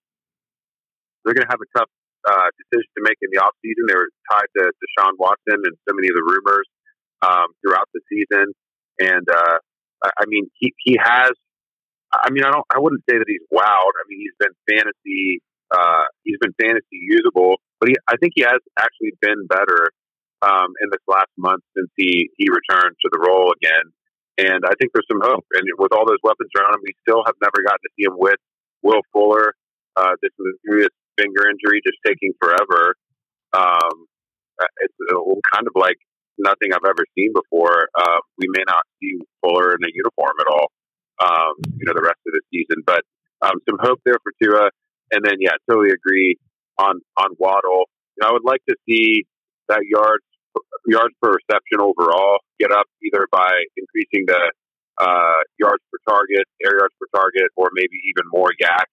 They're 1.28 1.36
going 1.36 1.48
to 1.48 1.52
have 1.52 1.64
a 1.64 1.72
tough 1.76 1.92
uh, 2.24 2.50
decision 2.56 2.88
to 2.96 3.02
make 3.04 3.20
in 3.20 3.36
the 3.36 3.44
offseason. 3.44 3.84
They 3.92 4.00
were 4.00 4.12
tied 4.32 4.48
to 4.60 4.72
Deshaun 4.72 5.20
Watson 5.20 5.60
and 5.60 5.76
so 5.84 5.92
many 5.92 6.08
of 6.08 6.16
the 6.16 6.24
rumors 6.24 6.68
um, 7.20 7.52
throughout 7.60 7.92
the 7.92 8.00
season. 8.08 8.56
And, 9.02 9.28
uh, 9.28 9.60
I 10.04 10.26
mean, 10.28 10.50
he, 10.60 10.74
he 10.84 10.98
has, 11.02 11.32
I 12.12 12.30
mean, 12.32 12.44
I 12.44 12.52
don't, 12.52 12.66
I 12.74 12.80
wouldn't 12.80 13.04
say 13.10 13.18
that 13.18 13.26
he's 13.28 13.46
wowed. 13.52 13.96
I 13.96 14.04
mean, 14.08 14.20
he's 14.20 14.38
been 14.40 14.56
fantasy, 14.68 15.42
uh, 15.72 16.04
he's 16.24 16.38
been 16.40 16.54
fantasy 16.60 17.00
usable, 17.08 17.58
but 17.80 17.90
he, 17.90 17.96
I 18.08 18.18
think 18.18 18.34
he 18.36 18.44
has 18.44 18.60
actually 18.80 19.16
been 19.22 19.48
better 19.48 19.92
um, 20.44 20.76
in 20.84 20.92
this 20.92 21.02
last 21.08 21.32
month 21.38 21.64
since 21.76 21.90
he, 21.96 22.30
he 22.38 22.48
returned 22.52 22.96
to 23.00 23.10
the 23.12 23.20
role 23.20 23.54
again. 23.56 23.92
And 24.38 24.66
I 24.66 24.74
think 24.82 24.92
there's 24.94 25.08
some 25.10 25.22
hope. 25.22 25.46
And 25.54 25.64
with 25.78 25.94
all 25.94 26.06
those 26.06 26.22
weapons 26.24 26.50
around 26.58 26.76
him, 26.76 26.82
we 26.84 26.94
still 27.08 27.24
have 27.26 27.36
never 27.42 27.62
gotten 27.64 27.80
to 27.86 27.92
see 27.96 28.06
him 28.10 28.18
with 28.18 28.42
Will 28.82 29.02
Fuller. 29.14 29.54
Uh, 29.96 30.18
this 30.22 30.34
is 30.34 30.46
a 30.46 30.56
serious 30.66 30.94
finger 31.18 31.48
injury, 31.48 31.82
just 31.86 32.02
taking 32.06 32.34
forever. 32.42 32.98
Um, 33.54 34.10
uh, 34.58 34.74
it's 34.82 34.98
kind 35.54 35.68
of 35.70 35.74
like 35.76 35.98
nothing 36.38 36.74
I've 36.74 36.88
ever 36.88 37.06
seen 37.18 37.34
before. 37.34 37.90
Uh, 37.98 38.20
we 38.38 38.48
may 38.50 38.64
not 38.68 38.84
see 39.00 39.20
Fuller 39.42 39.76
in 39.76 39.84
a 39.84 39.92
uniform 39.94 40.36
at 40.40 40.48
all, 40.48 40.68
um, 41.22 41.54
you 41.78 41.86
know, 41.86 41.94
the 41.96 42.02
rest 42.02 42.20
of 42.28 42.34
the 42.34 42.42
season. 42.52 42.84
But 42.86 43.04
um, 43.42 43.60
some 43.70 43.78
hope 43.82 44.00
there 44.06 44.18
for 44.24 44.32
Tua. 44.42 44.70
And 45.12 45.24
then, 45.24 45.36
yeah, 45.40 45.54
totally 45.70 45.92
agree 45.92 46.38
on 46.78 47.02
on 47.18 47.36
Waddle. 47.38 47.90
You 48.18 48.22
know, 48.22 48.30
I 48.30 48.34
would 48.34 48.46
like 48.46 48.62
to 48.70 48.76
see 48.88 49.26
that 49.70 49.82
yards 49.86 50.26
yards 50.86 51.14
per 51.22 51.34
reception 51.34 51.80
overall 51.80 52.40
get 52.60 52.72
up 52.72 52.86
either 53.04 53.28
by 53.32 53.52
increasing 53.78 54.26
the 54.28 54.52
uh, 55.00 55.42
yards 55.60 55.84
per 55.92 55.98
target, 56.08 56.46
air 56.64 56.78
yards 56.78 56.94
per 57.00 57.08
target, 57.16 57.50
or 57.56 57.70
maybe 57.74 57.98
even 58.10 58.26
more 58.32 58.50
YAC. 58.62 58.86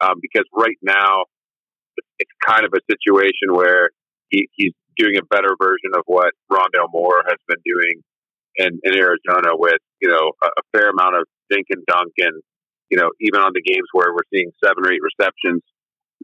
Um, 0.00 0.20
because 0.22 0.44
right 0.54 0.78
now 0.82 1.24
it's 2.18 2.30
kind 2.46 2.64
of 2.64 2.72
a 2.72 2.80
situation 2.90 3.50
where 3.50 3.90
he, 4.30 4.48
he's 4.54 4.72
doing 4.98 5.16
a 5.16 5.24
better 5.24 5.54
version 5.60 5.94
of 5.94 6.02
what 6.06 6.34
Rondale 6.50 6.90
Moore 6.92 7.22
has 7.26 7.38
been 7.46 7.62
doing 7.64 8.02
in, 8.56 8.80
in 8.82 8.92
Arizona 8.98 9.54
with, 9.54 9.80
you 10.02 10.10
know, 10.10 10.32
a, 10.42 10.46
a 10.46 10.62
fair 10.74 10.90
amount 10.90 11.16
of 11.16 11.24
dink 11.50 11.66
and 11.70 11.86
dunk. 11.86 12.12
And, 12.18 12.42
you 12.90 12.98
know, 12.98 13.10
even 13.20 13.40
on 13.40 13.52
the 13.54 13.62
games 13.62 13.86
where 13.92 14.12
we're 14.12 14.26
seeing 14.34 14.50
seven 14.62 14.84
or 14.84 14.92
eight 14.92 15.02
receptions, 15.02 15.62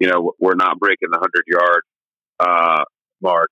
you 0.01 0.09
know, 0.09 0.33
we're 0.41 0.59
not 0.59 0.79
breaking 0.79 1.09
the 1.11 1.19
100 1.23 1.45
yard 1.47 1.83
uh, 2.41 2.85
mark. 3.23 3.49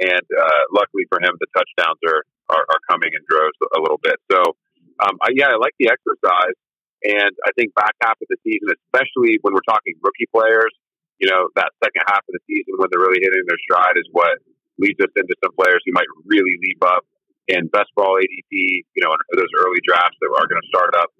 And 0.00 0.26
uh, 0.32 0.62
luckily 0.74 1.06
for 1.08 1.20
him, 1.20 1.36
the 1.38 1.46
touchdowns 1.54 2.00
are, 2.08 2.24
are, 2.50 2.64
are 2.64 2.82
coming 2.90 3.10
in 3.12 3.22
droves 3.28 3.56
a 3.62 3.80
little 3.80 4.00
bit. 4.02 4.16
So, 4.32 4.56
um, 5.04 5.20
I, 5.20 5.30
yeah, 5.36 5.52
I 5.52 5.56
like 5.60 5.76
the 5.78 5.92
exercise. 5.92 6.56
And 7.04 7.30
I 7.44 7.52
think 7.54 7.76
back 7.76 7.92
half 8.02 8.16
of 8.18 8.26
the 8.32 8.40
season, 8.42 8.72
especially 8.72 9.38
when 9.44 9.52
we're 9.52 9.68
talking 9.68 9.94
rookie 10.00 10.26
players, 10.32 10.72
you 11.20 11.28
know, 11.28 11.48
that 11.56 11.72
second 11.84 12.02
half 12.08 12.24
of 12.24 12.32
the 12.32 12.42
season 12.48 12.76
when 12.80 12.88
they're 12.90 13.00
really 13.00 13.20
hitting 13.20 13.44
their 13.46 13.60
stride 13.68 14.00
is 14.00 14.08
what 14.12 14.40
leads 14.78 15.00
us 15.00 15.12
into 15.16 15.34
some 15.42 15.52
players 15.56 15.80
who 15.84 15.92
might 15.92 16.08
really 16.24 16.56
leap 16.60 16.80
up 16.84 17.04
in 17.48 17.70
best 17.70 17.90
ball 17.94 18.18
ADP, 18.18 18.52
you 18.52 19.02
know, 19.02 19.14
those 19.34 19.52
early 19.62 19.80
drafts 19.86 20.18
that 20.20 20.30
are 20.34 20.46
going 20.46 20.60
to 20.60 20.68
start 20.68 20.92
up. 20.98 21.10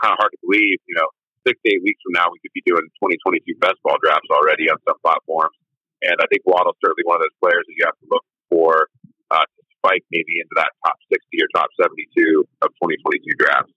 Kind 0.00 0.12
of 0.12 0.18
hard 0.18 0.32
to 0.34 0.40
believe, 0.42 0.82
you 0.86 0.96
know, 0.98 1.08
six 1.46 1.58
to 1.62 1.66
eight 1.70 1.82
weeks 1.82 2.00
from 2.02 2.18
now, 2.18 2.30
we 2.30 2.38
could 2.42 2.54
be 2.54 2.62
doing 2.66 2.82
2022 2.98 3.58
best 3.62 3.78
ball 3.82 3.98
drafts 4.02 4.28
already 4.30 4.70
on 4.70 4.78
some 4.86 4.98
platforms. 5.02 5.54
And 6.02 6.18
I 6.18 6.26
think 6.26 6.42
Waddle's 6.44 6.78
certainly 6.82 7.06
one 7.06 7.22
of 7.22 7.22
those 7.22 7.38
players 7.38 7.62
that 7.66 7.74
you 7.78 7.84
have 7.86 7.98
to 8.02 8.08
look 8.10 8.26
for 8.50 8.90
uh, 9.30 9.46
to 9.46 9.60
spike 9.78 10.02
maybe 10.10 10.42
into 10.42 10.54
that 10.58 10.70
top 10.84 10.98
60 11.10 11.22
or 11.38 11.48
top 11.54 11.70
72 11.78 12.44
of 12.62 12.68
2022 12.82 13.22
drafts. 13.38 13.72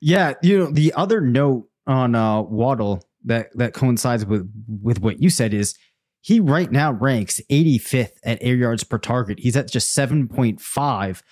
Yeah. 0.00 0.34
You 0.42 0.58
know, 0.58 0.70
the 0.70 0.92
other 0.94 1.20
note 1.20 1.68
on 1.86 2.14
uh, 2.14 2.42
Waddle 2.42 3.06
that, 3.24 3.56
that 3.56 3.72
coincides 3.72 4.26
with, 4.26 4.50
with 4.82 5.00
what 5.00 5.22
you 5.22 5.30
said 5.30 5.54
is 5.54 5.78
he 6.22 6.40
right 6.40 6.70
now 6.70 6.92
ranks 6.92 7.40
85th 7.50 8.12
at 8.24 8.38
air 8.40 8.54
yards 8.54 8.84
per 8.84 8.96
target. 8.96 9.40
He's 9.40 9.56
at 9.56 9.70
just 9.70 9.94
7.5. 9.96 11.22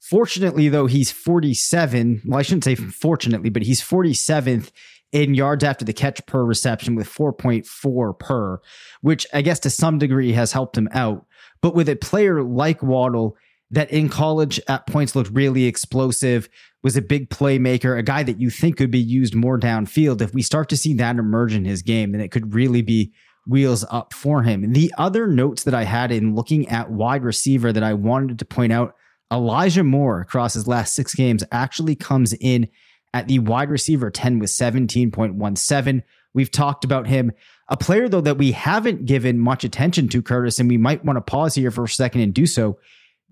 Fortunately, 0.00 0.68
though, 0.68 0.86
he's 0.86 1.10
47. 1.10 2.22
Well, 2.26 2.38
I 2.38 2.42
shouldn't 2.42 2.64
say 2.64 2.74
fortunately, 2.74 3.48
but 3.48 3.62
he's 3.62 3.80
47th 3.80 4.70
in 5.12 5.34
yards 5.34 5.64
after 5.64 5.84
the 5.84 5.94
catch 5.94 6.24
per 6.26 6.44
reception 6.44 6.94
with 6.94 7.08
4.4 7.08 8.18
per, 8.18 8.60
which 9.00 9.26
I 9.32 9.40
guess 9.40 9.60
to 9.60 9.70
some 9.70 9.98
degree 9.98 10.32
has 10.32 10.52
helped 10.52 10.76
him 10.76 10.88
out. 10.92 11.24
But 11.62 11.74
with 11.74 11.88
a 11.88 11.96
player 11.96 12.42
like 12.42 12.82
Waddle, 12.82 13.38
that 13.70 13.90
in 13.90 14.10
college 14.10 14.60
at 14.68 14.86
points 14.86 15.16
looked 15.16 15.30
really 15.30 15.64
explosive, 15.64 16.50
was 16.82 16.96
a 16.96 17.02
big 17.02 17.30
playmaker, 17.30 17.98
a 17.98 18.02
guy 18.02 18.22
that 18.22 18.38
you 18.38 18.50
think 18.50 18.76
could 18.76 18.90
be 18.90 18.98
used 18.98 19.34
more 19.34 19.58
downfield. 19.58 20.20
If 20.20 20.34
we 20.34 20.42
start 20.42 20.68
to 20.68 20.76
see 20.76 20.92
that 20.94 21.16
emerge 21.16 21.54
in 21.54 21.64
his 21.64 21.80
game, 21.80 22.12
then 22.12 22.20
it 22.20 22.30
could 22.30 22.54
really 22.54 22.82
be 22.82 23.14
wheels 23.46 23.84
up 23.90 24.12
for 24.12 24.42
him. 24.42 24.72
The 24.72 24.92
other 24.96 25.26
notes 25.26 25.64
that 25.64 25.74
I 25.74 25.84
had 25.84 26.10
in 26.10 26.34
looking 26.34 26.68
at 26.68 26.90
wide 26.90 27.22
receiver 27.22 27.72
that 27.72 27.82
I 27.82 27.94
wanted 27.94 28.38
to 28.38 28.44
point 28.44 28.72
out 28.72 28.94
Elijah 29.32 29.84
Moore 29.84 30.20
across 30.20 30.54
his 30.54 30.66
last 30.66 30.94
six 30.94 31.14
games 31.14 31.44
actually 31.50 31.94
comes 31.94 32.32
in 32.34 32.68
at 33.12 33.28
the 33.28 33.38
wide 33.38 33.70
receiver 33.70 34.10
10 34.10 34.38
with 34.38 34.50
17.17. 34.50 36.02
We've 36.34 36.50
talked 36.50 36.84
about 36.84 37.06
him. 37.06 37.32
A 37.68 37.76
player, 37.76 38.08
though, 38.08 38.20
that 38.20 38.38
we 38.38 38.52
haven't 38.52 39.06
given 39.06 39.38
much 39.38 39.64
attention 39.64 40.08
to, 40.08 40.22
Curtis, 40.22 40.58
and 40.58 40.68
we 40.68 40.76
might 40.76 41.04
want 41.04 41.16
to 41.16 41.20
pause 41.20 41.54
here 41.54 41.70
for 41.70 41.84
a 41.84 41.88
second 41.88 42.20
and 42.22 42.34
do 42.34 42.46
so. 42.46 42.78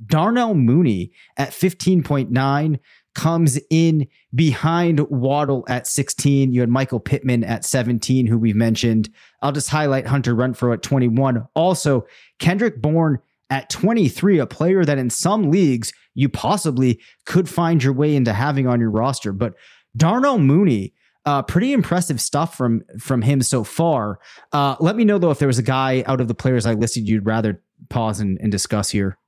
Darnell 0.07 0.55
Mooney 0.55 1.13
at 1.37 1.51
15.9 1.51 2.79
comes 3.15 3.59
in 3.71 4.07
behind 4.35 5.01
Waddle 5.11 5.65
at 5.69 5.87
16. 5.87 6.53
You 6.53 6.61
had 6.61 6.71
Michael 6.71 7.01
Pittman 7.01 7.45
at 7.45 7.65
17, 7.65 8.27
who 8.27 8.39
we've 8.39 8.57
mentioned. 8.57 9.11
I'll 9.43 9.53
just 9.53 9.69
highlight 9.69 10.07
Hunter 10.07 10.35
Renfrow 10.35 10.75
at 10.75 10.83
21. 10.83 11.47
Also, 11.55 12.07
Kendrick 12.39 12.81
Bourne 12.81 13.19
at 13.51 13.69
23, 13.69 14.39
a 14.39 14.47
player 14.47 14.85
that 14.85 14.99
in 14.99 15.11
some 15.11 15.51
leagues 15.51 15.93
you 16.15 16.29
possibly 16.29 17.01
could 17.27 17.49
find 17.49 17.83
your 17.83 17.93
way 17.93 18.17
into 18.17 18.33
having 18.33 18.67
on 18.67 18.81
your 18.81 18.91
roster. 18.91 19.33
But 19.33 19.55
Darnell 19.97 20.39
Mooney, 20.39 20.95
uh, 21.25 21.43
pretty 21.43 21.73
impressive 21.73 22.21
stuff 22.21 22.57
from 22.57 22.83
from 22.99 23.23
him 23.23 23.43
so 23.43 23.63
far. 23.63 24.19
Uh, 24.53 24.77
let 24.81 24.97
me 24.97 25.05
know 25.05 25.19
though 25.19 25.31
if 25.31 25.39
there 25.39 25.49
was 25.49 25.59
a 25.59 25.63
guy 25.63 26.03
out 26.07 26.21
of 26.21 26.29
the 26.29 26.35
players 26.35 26.67
I 26.67 26.73
listed 26.73 27.09
you'd 27.09 27.27
rather 27.27 27.63
pause 27.91 28.21
and, 28.21 28.39
and 28.41 28.51
discuss 28.51 28.91
here. 28.91 29.19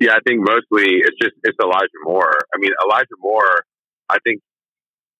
Yeah, 0.00 0.16
I 0.16 0.24
think 0.24 0.40
mostly 0.40 1.04
it's 1.04 1.20
just 1.20 1.36
it's 1.44 1.60
Elijah 1.60 2.00
Moore. 2.08 2.32
I 2.50 2.56
mean, 2.56 2.72
Elijah 2.80 3.20
Moore. 3.20 3.68
I 4.08 4.16
think 4.24 4.40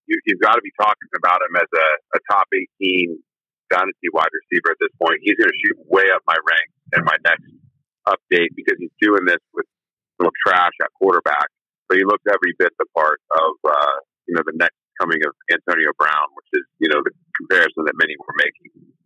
you, 0.09 0.17
have 0.17 0.41
got 0.41 0.57
to 0.57 0.65
be 0.65 0.73
talking 0.81 1.13
about 1.15 1.39
him 1.45 1.55
as 1.55 1.69
a, 1.71 1.89
a 2.17 2.21
top 2.33 2.49
18 2.81 3.15
dynasty 3.71 4.11
wide 4.11 4.33
receiver 4.33 4.75
at 4.75 4.81
this 4.83 4.91
point. 4.99 5.23
He's 5.23 5.39
going 5.39 5.53
to 5.53 5.61
shoot 5.63 5.79
way 5.87 6.11
up 6.11 6.25
my 6.27 6.35
rank 6.35 6.69
in 6.97 7.05
my 7.07 7.15
next 7.23 7.47
update 8.09 8.51
because 8.57 8.81
he's 8.81 8.91
doing 8.99 9.23
this 9.29 9.39
with 9.55 9.69
little 10.19 10.35
trash 10.43 10.75
at 10.83 10.91
quarterback, 10.97 11.53
but 11.87 12.01
he 12.01 12.05
looks 12.09 12.25
every 12.27 12.57
bit 12.59 12.73
the 12.81 12.89
part 12.97 13.21
of 13.37 13.53
uh, 13.63 13.97
you 14.27 14.35
know 14.35 14.43
the 14.49 14.57
next 14.57 14.81
coming 14.97 15.21
of 15.29 15.37
Antonio 15.53 15.93
Brown, 16.01 16.27
which 16.35 16.51
is 16.57 16.65
you 16.81 16.89
know 16.89 17.05
the 17.05 17.13
comparison 17.37 17.85
that 17.85 17.97
many 18.01 18.17
were 18.17 18.37
making. 18.41 18.97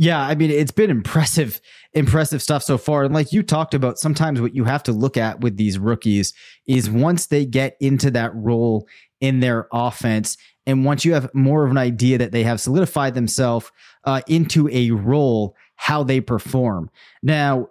Yeah, 0.00 0.18
I 0.18 0.34
mean, 0.34 0.50
it's 0.50 0.70
been 0.70 0.88
impressive, 0.88 1.60
impressive 1.92 2.40
stuff 2.40 2.62
so 2.62 2.78
far. 2.78 3.04
And 3.04 3.12
like 3.12 3.34
you 3.34 3.42
talked 3.42 3.74
about, 3.74 3.98
sometimes 3.98 4.40
what 4.40 4.54
you 4.54 4.64
have 4.64 4.82
to 4.84 4.92
look 4.92 5.18
at 5.18 5.42
with 5.42 5.58
these 5.58 5.78
rookies 5.78 6.32
is 6.66 6.88
once 6.88 7.26
they 7.26 7.44
get 7.44 7.76
into 7.80 8.10
that 8.12 8.34
role 8.34 8.88
in 9.20 9.40
their 9.40 9.68
offense, 9.74 10.38
and 10.64 10.86
once 10.86 11.04
you 11.04 11.12
have 11.12 11.28
more 11.34 11.66
of 11.66 11.70
an 11.70 11.76
idea 11.76 12.16
that 12.16 12.32
they 12.32 12.44
have 12.44 12.62
solidified 12.62 13.12
themselves 13.12 13.70
uh, 14.04 14.22
into 14.26 14.70
a 14.70 14.90
role, 14.90 15.54
how 15.76 16.02
they 16.02 16.22
perform. 16.22 16.88
Now, 17.22 17.68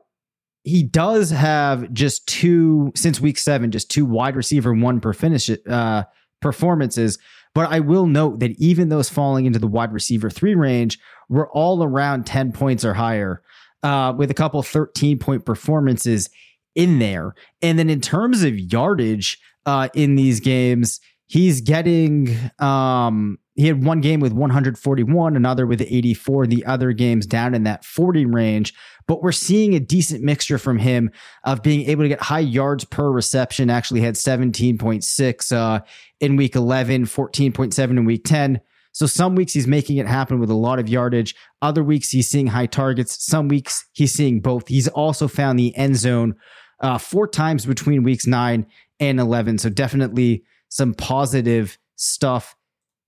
he 0.64 0.84
does 0.84 1.32
have 1.32 1.92
just 1.94 2.28
two 2.28 2.92
since 2.96 3.20
week 3.20 3.40
seven, 3.40 3.72
just 3.72 3.90
two 3.90 4.06
wide 4.06 4.36
receiver 4.36 4.72
one 4.72 5.00
per 5.00 5.14
finish 5.14 5.50
uh, 5.68 6.04
performances. 6.42 7.18
But 7.56 7.72
I 7.72 7.80
will 7.80 8.06
note 8.06 8.40
that 8.42 8.52
even 8.60 8.90
those 8.90 9.10
falling 9.10 9.48
into 9.48 9.58
the 9.58 9.66
wide 9.68 9.92
receiver 9.92 10.30
three 10.30 10.54
range 10.54 11.00
were 11.30 11.50
all 11.50 11.84
around 11.84 12.26
10 12.26 12.52
points 12.52 12.84
or 12.84 12.94
higher, 12.94 13.42
uh, 13.84 14.14
with 14.18 14.30
a 14.30 14.34
couple 14.34 14.62
13 14.62 15.20
point 15.20 15.46
performances 15.46 16.30
in 16.76 17.00
there. 17.00 17.36
And 17.62 17.80
then 17.80 17.90
in 17.90 18.02
terms 18.02 18.44
of 18.44 18.58
yardage 18.58 19.40
uh, 19.66 19.90
in 19.94 20.16
these 20.16 20.40
games, 20.40 21.00
he's 21.30 21.62
getting 21.62 22.36
um, 22.60 23.38
he 23.56 23.68
had 23.68 23.84
one 23.84 24.02
game 24.02 24.20
with 24.20 24.34
141 24.34 25.36
another 25.36 25.66
with 25.66 25.82
84 25.82 26.48
the 26.48 26.66
other 26.66 26.92
games 26.92 27.26
down 27.26 27.54
in 27.54 27.64
that 27.64 27.86
40 27.86 28.26
range 28.26 28.74
but 29.08 29.22
we're 29.22 29.32
seeing 29.32 29.76
a 29.76 29.80
decent 29.80 30.24
mixture 30.24 30.58
from 30.58 30.78
him 30.78 31.12
of 31.44 31.62
being 31.62 31.88
able 31.90 32.04
to 32.04 32.10
get 32.10 32.22
high 32.22 32.40
yards 32.40 32.84
per 32.84 33.10
reception 33.12 33.70
actually 33.70 34.02
had 34.02 34.16
17.6 34.16 35.56
uh, 35.56 35.82
in 36.20 36.36
week 36.36 36.56
11 36.56 37.06
14.7 37.06 37.90
in 37.90 38.06
week 38.06 38.24
10 38.26 38.60
so 38.92 39.06
some 39.06 39.36
weeks 39.36 39.54
he's 39.54 39.68
making 39.68 39.98
it 39.98 40.08
happen 40.08 40.40
with 40.40 40.50
a 40.50 40.56
lot 40.56 40.80
of 40.80 40.90
yardage 40.90 41.36
other 41.62 41.84
weeks 41.84 42.10
he's 42.10 42.28
seeing 42.28 42.48
high 42.48 42.66
targets 42.66 43.26
some 43.26 43.48
weeks 43.48 43.88
he's 43.94 44.14
seeing 44.14 44.40
both 44.40 44.68
he's 44.68 44.88
also 44.90 45.28
found 45.28 45.58
the 45.58 45.76
end 45.76 45.96
zone 45.96 46.36
uh, 46.82 46.98
four 46.98 47.28
times 47.28 47.66
between 47.66 48.04
weeks 48.04 48.26
9 48.26 48.66
and 49.00 49.20
11 49.20 49.58
so 49.58 49.70
definitely 49.70 50.44
some 50.70 50.94
positive 50.94 51.78
stuff 51.96 52.56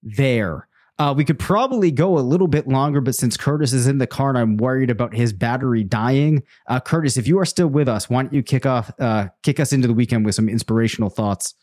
there. 0.03 0.67
Uh, 0.99 1.13
we 1.15 1.25
could 1.25 1.39
probably 1.39 1.89
go 1.89 2.17
a 2.17 2.21
little 2.21 2.47
bit 2.47 2.67
longer, 2.67 3.01
but 3.01 3.15
since 3.15 3.35
Curtis 3.35 3.73
is 3.73 3.87
in 3.87 3.97
the 3.97 4.05
car 4.05 4.29
and 4.29 4.37
I'm 4.37 4.57
worried 4.57 4.91
about 4.91 5.15
his 5.15 5.33
battery 5.33 5.83
dying, 5.83 6.43
uh, 6.67 6.79
Curtis, 6.79 7.17
if 7.17 7.27
you 7.27 7.39
are 7.39 7.45
still 7.45 7.67
with 7.67 7.87
us, 7.87 8.07
why 8.09 8.21
don't 8.21 8.33
you 8.33 8.43
kick 8.43 8.65
off, 8.67 8.91
uh, 8.99 9.29
kick 9.41 9.59
us 9.59 9.73
into 9.73 9.87
the 9.87 9.95
weekend 9.95 10.25
with 10.25 10.35
some 10.35 10.47
inspirational 10.47 11.09
thoughts? 11.09 11.55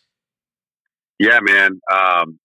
Yeah, 1.21 1.39
man. 1.41 1.81
Um, 1.93 2.39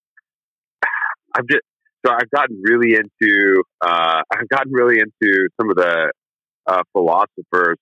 I've 1.36 1.48
just 1.48 1.64
so 2.06 2.12
I've 2.12 2.30
gotten 2.32 2.62
really 2.64 2.96
into 2.96 3.64
uh, 3.82 4.22
I've 4.32 4.50
gotten 4.50 4.72
really 4.72 5.00
into 5.00 5.50
some 5.60 5.70
of 5.70 5.76
the 5.76 6.12
uh, 6.68 6.84
philosophers 6.94 7.78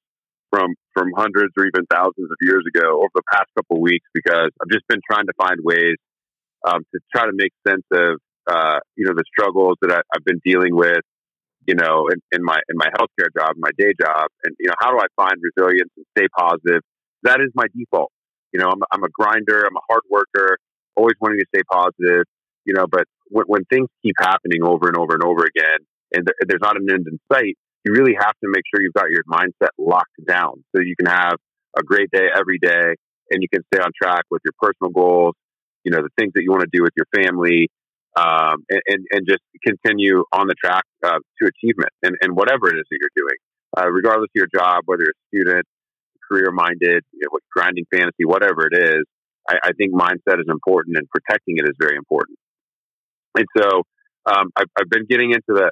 from 0.52 0.76
from 0.94 1.08
hundreds 1.16 1.54
or 1.58 1.66
even 1.66 1.86
thousands 1.90 2.30
of 2.30 2.38
years 2.42 2.64
ago 2.68 2.98
over 2.98 3.12
the 3.16 3.24
past 3.32 3.48
couple 3.56 3.78
of 3.78 3.82
weeks 3.82 4.06
because 4.14 4.50
I've 4.62 4.70
just 4.72 4.88
been 4.88 5.00
trying 5.10 5.26
to 5.28 5.34
find 5.38 5.58
ways 5.64 5.96
um, 6.68 6.82
to 6.94 7.00
try 7.16 7.26
to 7.26 7.32
make 7.34 7.52
sense 7.68 7.84
of 7.92 8.20
uh, 8.48 8.80
you 8.96 9.06
know 9.06 9.14
the 9.16 9.24
struggles 9.32 9.78
that 9.82 9.92
I, 9.92 10.02
have 10.14 10.26
been 10.26 10.42
dealing 10.44 10.76
with, 10.76 11.02
you 11.66 11.76
know, 11.76 12.08
in, 12.12 12.20
in 12.32 12.44
my 12.44 12.60
in 12.70 12.76
my 12.76 12.90
healthcare 12.98 13.30
job, 13.38 13.56
my 13.58 13.72
day 13.78 13.94
job, 14.00 14.28
and 14.44 14.56
you 14.60 14.68
know 14.68 14.76
how 14.80 14.92
do 14.92 15.00
I 15.00 15.08
find 15.16 15.34
resilience 15.42 15.92
and 15.96 16.06
stay 16.18 16.28
positive? 16.38 16.82
That 17.24 17.40
is 17.42 17.50
my 17.56 17.66
default. 17.76 18.12
You 18.52 18.60
know, 18.60 18.68
I'm, 18.68 18.82
I'm 18.92 19.04
a 19.04 19.10
grinder, 19.10 19.64
I'm 19.64 19.78
a 19.78 19.86
hard 19.90 20.02
worker, 20.10 20.58
always 20.96 21.16
wanting 21.22 21.40
to 21.40 21.46
stay 21.56 21.62
positive. 21.72 22.26
You 22.66 22.74
know, 22.74 22.86
but 22.90 23.06
when, 23.32 23.46
when 23.48 23.66
things 23.66 23.88
keep 24.04 24.16
happening 24.20 24.64
over 24.64 24.88
and 24.88 24.98
over 24.98 25.14
and 25.14 25.24
over 25.24 25.44
again, 25.44 25.80
and 26.14 26.28
th- 26.28 26.38
there's 26.48 26.62
not 26.62 26.78
an 26.78 26.88
end 26.90 27.08
in 27.08 27.20
sight, 27.32 27.58
you 27.86 27.94
really 27.94 28.16
have 28.20 28.34
to 28.44 28.48
make 28.48 28.64
sure 28.70 28.82
you've 28.82 28.94
got 28.94 29.10
your 29.10 29.24
mindset 29.24 29.72
locked 29.78 30.14
down 30.28 30.64
so 30.76 30.82
you 30.82 30.96
can 30.96 31.08
have 31.08 31.36
a 31.78 31.84
great 31.84 32.12
day 32.12 32.28
every 32.36 32.60
day 32.62 32.96
and 33.32 33.42
you 33.42 33.48
can 33.52 33.64
stay 33.74 33.82
on 33.82 33.90
track 34.00 34.24
with 34.30 34.42
your 34.46 34.54
personal 34.60 34.92
goals, 34.92 35.36
you 35.84 35.92
know, 35.92 36.02
the 36.04 36.12
things 36.18 36.32
that 36.36 36.44
you 36.44 36.52
want 36.52 36.62
to 36.62 36.70
do 36.72 36.84
with 36.84 36.94
your 36.96 37.08
family, 37.16 37.70
um, 38.20 38.64
and, 38.70 38.82
and, 38.88 39.06
and, 39.12 39.22
just 39.26 39.40
continue 39.66 40.24
on 40.34 40.48
the 40.48 40.56
track 40.60 40.84
uh, 41.02 41.20
to 41.40 41.48
achievement 41.48 41.92
and, 42.04 42.14
and 42.22 42.36
whatever 42.36 42.68
it 42.68 42.76
is 42.76 42.84
that 42.92 42.98
you're 43.00 43.16
doing, 43.16 43.40
uh, 43.78 43.90
regardless 43.90 44.28
of 44.28 44.36
your 44.36 44.52
job, 44.54 44.84
whether 44.86 45.04
you're 45.04 45.16
a 45.16 45.28
student, 45.32 45.66
career 46.30 46.52
minded, 46.52 47.04
you 47.14 47.24
know, 47.24 47.40
grinding 47.56 47.86
fantasy, 47.92 48.26
whatever 48.26 48.68
it 48.68 48.78
is. 48.78 49.04
I, 49.48 49.56
I, 49.64 49.72
think 49.74 49.94
mindset 49.94 50.40
is 50.40 50.48
important 50.50 50.98
and 50.98 51.08
protecting 51.10 51.56
it 51.58 51.64
is 51.64 51.76
very 51.80 51.96
important. 51.96 52.38
And 53.36 53.46
so 53.58 53.84
um, 54.26 54.50
I've, 54.56 54.68
I've, 54.80 54.90
been 54.90 55.06
getting 55.10 55.32
into 55.32 55.42
the 55.48 55.72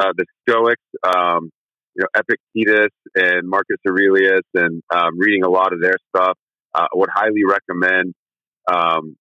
uh, 0.00 0.12
the 0.16 0.24
Stoics, 0.48 0.80
um, 1.04 1.50
you 1.94 2.02
know, 2.02 2.08
Epictetus 2.16 2.92
and 3.14 3.48
Marcus 3.48 3.76
Aurelius, 3.86 4.46
and 4.54 4.82
um, 4.94 5.18
reading 5.18 5.44
a 5.44 5.50
lot 5.50 5.72
of 5.72 5.80
their 5.80 5.96
stuff. 6.14 6.36
Uh, 6.74 6.84
I 6.84 6.94
would 6.94 7.10
highly 7.12 7.44
recommend 7.44 8.14
um, 8.72 9.16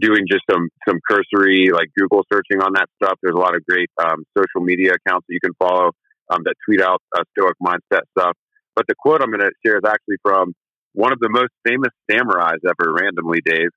doing 0.00 0.24
just 0.30 0.44
some 0.50 0.68
some 0.88 0.98
cursory 1.08 1.68
like 1.72 1.88
Google 1.98 2.24
searching 2.32 2.62
on 2.62 2.72
that 2.74 2.86
stuff. 3.02 3.18
There's 3.22 3.34
a 3.34 3.38
lot 3.38 3.54
of 3.54 3.64
great 3.66 3.90
um, 4.02 4.24
social 4.36 4.64
media 4.64 4.92
accounts 4.92 5.26
that 5.28 5.34
you 5.34 5.40
can 5.42 5.54
follow 5.58 5.90
um, 6.30 6.42
that 6.44 6.54
tweet 6.66 6.80
out 6.80 7.02
uh, 7.16 7.24
Stoic 7.36 7.56
mindset 7.62 8.02
stuff. 8.16 8.36
But 8.74 8.86
the 8.88 8.94
quote 8.98 9.22
I'm 9.22 9.30
going 9.30 9.40
to 9.40 9.52
share 9.64 9.76
is 9.76 9.84
actually 9.86 10.16
from 10.22 10.52
one 10.94 11.12
of 11.12 11.18
the 11.20 11.28
most 11.28 11.50
famous 11.66 11.90
samurais 12.10 12.58
ever, 12.64 12.92
randomly, 12.92 13.40
Dave. 13.44 13.70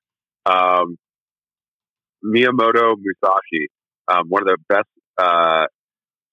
Um, 0.46 0.96
Miyamoto 2.24 2.96
Musashi, 2.98 3.68
um, 4.08 4.28
one 4.28 4.42
of 4.42 4.48
the 4.48 4.58
best 4.68 4.88
uh, 5.18 5.66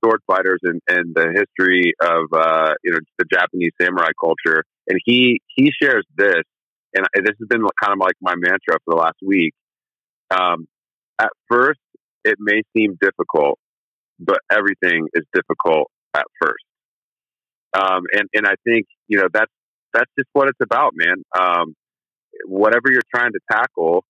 sword 0.04 0.22
fighters 0.28 0.60
in, 0.64 0.80
in 0.90 1.14
the 1.14 1.28
history 1.34 1.94
of 2.02 2.26
uh, 2.34 2.74
you 2.84 2.92
know 2.92 3.00
the 3.18 3.26
Japanese 3.32 3.72
samurai 3.82 4.12
culture, 4.20 4.64
and 4.88 5.00
he 5.06 5.42
he 5.48 5.72
shares 5.82 6.06
this, 6.16 6.44
and 6.94 7.06
this 7.16 7.36
has 7.40 7.48
been 7.48 7.62
kind 7.82 7.94
of 7.94 8.00
like 8.00 8.16
my 8.22 8.36
mantra 8.36 8.78
for 8.86 8.96
the 8.96 8.96
last 8.96 9.18
week. 9.26 9.54
Um, 10.32 10.68
at 11.20 11.30
first, 11.50 11.80
it 12.24 12.36
may 12.40 12.62
seem 12.76 12.98
difficult, 13.02 13.60
but 14.20 14.40
everything 14.52 15.08
is 15.14 15.24
difficult 15.34 15.90
at 16.16 16.26
first. 16.42 16.66
Um, 17.74 18.04
and 18.14 18.28
and 18.34 18.48
I 18.48 18.56
think 18.66 18.88
you 19.08 19.18
know 19.18 19.28
that's 19.34 19.52
that's 19.94 20.12
just 20.18 20.30
what 20.34 20.48
it's 20.48 20.60
about, 20.62 20.94
man. 20.96 21.24
Um, 21.38 21.74
whatever 22.46 22.92
you're 22.92 23.02
trying 23.14 23.32
to 23.32 23.40
tackle, 23.52 24.04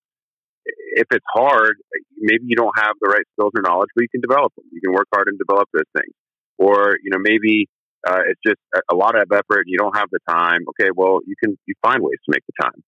if 0.96 1.08
it's 1.12 1.26
hard, 1.34 1.76
maybe 2.18 2.46
you 2.48 2.56
don't 2.56 2.74
have 2.78 2.96
the 3.02 3.10
right 3.10 3.28
skills 3.34 3.52
or 3.56 3.62
knowledge, 3.62 3.90
but 3.96 4.02
you 4.02 4.08
can 4.10 4.22
develop 4.22 4.56
them. 4.56 4.66
You 4.72 4.82
can 4.82 4.94
work 4.94 5.08
hard 5.14 5.28
and 5.28 5.38
develop 5.38 5.68
those 5.74 5.92
things. 5.96 6.16
Or, 6.58 6.96
you 7.04 7.12
know, 7.12 7.20
maybe 7.20 7.68
uh, 8.08 8.24
it's 8.30 8.40
just 8.46 8.62
a, 8.90 8.96
lot 8.96 9.20
of 9.20 9.28
effort 9.32 9.68
and 9.68 9.68
you 9.68 9.78
don't 9.78 9.96
have 9.98 10.08
the 10.12 10.20
time. 10.30 10.62
Okay, 10.70 10.90
well, 10.96 11.20
you 11.28 11.36
can 11.44 11.58
you 11.66 11.76
find 11.82 12.02
ways 12.02 12.20
to 12.26 12.32
make 12.32 12.44
the 12.48 12.64
time. 12.64 12.80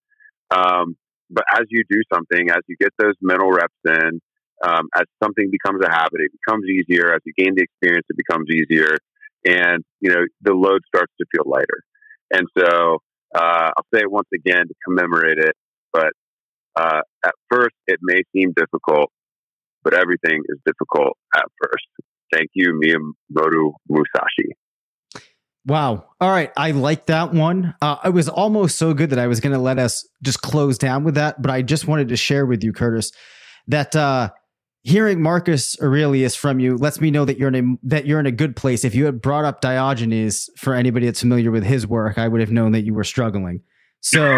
Um, 0.50 0.96
but 1.30 1.44
as 1.54 1.66
you 1.70 1.84
do 1.90 2.02
something, 2.14 2.50
as 2.50 2.64
you 2.68 2.78
get 2.80 2.94
those 2.98 3.16
mental 3.22 3.52
reps 3.52 3.76
in, 3.86 4.22
um, 4.64 4.88
as 4.96 5.04
something 5.22 5.50
becomes 5.52 5.84
a 5.84 5.92
habit, 5.92 6.20
it 6.20 6.32
becomes 6.32 6.64
easier. 6.66 7.14
As 7.14 7.20
you 7.26 7.34
gain 7.38 7.56
the 7.56 7.64
experience, 7.64 8.06
it 8.10 8.18
becomes 8.18 8.48
easier, 8.50 8.98
and 9.46 9.84
you 10.00 10.10
know 10.10 10.24
the 10.42 10.54
load 10.54 10.82
starts 10.88 11.12
to 11.20 11.26
feel 11.32 11.44
lighter. 11.46 11.84
And 12.32 12.48
so 12.58 13.00
uh, 13.36 13.70
I'll 13.76 13.88
say 13.94 14.02
it 14.02 14.12
once 14.12 14.30
again 14.34 14.68
to 14.68 14.74
commemorate 14.88 15.38
it, 15.38 15.56
but 15.92 16.14
uh, 16.78 17.02
at 17.26 17.34
first, 17.50 17.76
it 17.88 18.00
may 18.02 18.22
seem 18.36 18.54
difficult, 18.56 19.12
but 19.84 19.94
everything 19.94 20.42
is 20.48 20.60
difficult 20.66 21.18
at 21.36 21.46
first. 21.62 21.86
Thank 22.32 22.50
you, 22.54 22.74
Miyamoto 22.74 23.72
Musashi. 23.90 24.56
Wow. 25.66 26.06
All 26.22 26.30
right. 26.30 26.52
I 26.56 26.72
like 26.72 27.08
that 27.08 27.34
one. 27.34 27.76
Uh, 27.82 27.98
it 28.06 28.14
was 28.14 28.30
almost 28.30 28.78
so 28.78 28.94
good 28.94 29.10
that 29.10 29.20
I 29.20 29.28
was 29.28 29.42
going 29.42 29.54
to 29.54 29.60
let 29.60 29.80
us 29.80 30.08
just 30.24 30.42
close 30.42 30.78
down 30.78 31.04
with 31.04 31.16
that, 31.16 31.42
but 31.42 31.52
I 31.52 31.62
just 31.62 31.88
wanted 31.88 32.08
to 32.10 32.16
share 32.16 32.46
with 32.46 32.64
you, 32.64 32.72
Curtis, 32.72 33.12
that 33.68 33.94
uh, 33.94 34.30
hearing 34.84 35.22
Marcus 35.22 35.78
Aurelius 35.82 36.36
from 36.36 36.62
you 36.62 36.78
lets 36.78 37.02
me 37.02 37.12
know 37.12 37.26
that 37.26 37.38
you're 37.38 37.50
in 37.50 37.56
a 37.56 37.88
that 37.88 38.06
you're 38.06 38.22
in 38.22 38.26
a 38.26 38.32
good 38.32 38.56
place. 38.56 38.86
If 38.86 38.96
you 38.96 39.06
had 39.06 39.22
brought 39.22 39.44
up 39.44 39.60
Diogenes 39.60 40.50
for 40.58 40.74
anybody 40.74 41.06
that's 41.06 41.20
familiar 41.20 41.52
with 41.52 41.66
his 41.66 41.86
work, 41.86 42.18
I 42.18 42.30
would 42.30 42.40
have 42.40 42.52
known 42.52 42.72
that 42.72 42.84
you 42.84 42.94
were 42.94 43.04
struggling. 43.04 43.62
So 44.00 44.38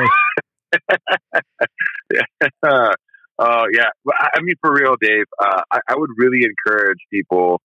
yeah. 2.13 2.91
Uh, 3.39 3.63
yeah. 3.71 3.89
I 4.11 4.41
mean, 4.41 4.55
for 4.61 4.73
real, 4.73 4.95
Dave, 4.99 5.25
uh, 5.41 5.61
I, 5.71 5.79
I, 5.89 5.95
would 5.95 6.09
really 6.17 6.43
encourage 6.43 6.99
people, 7.09 7.61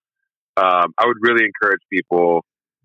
um, 0.56 0.94
I 0.96 1.06
would 1.06 1.16
really 1.20 1.44
encourage 1.44 1.80
people 1.92 2.44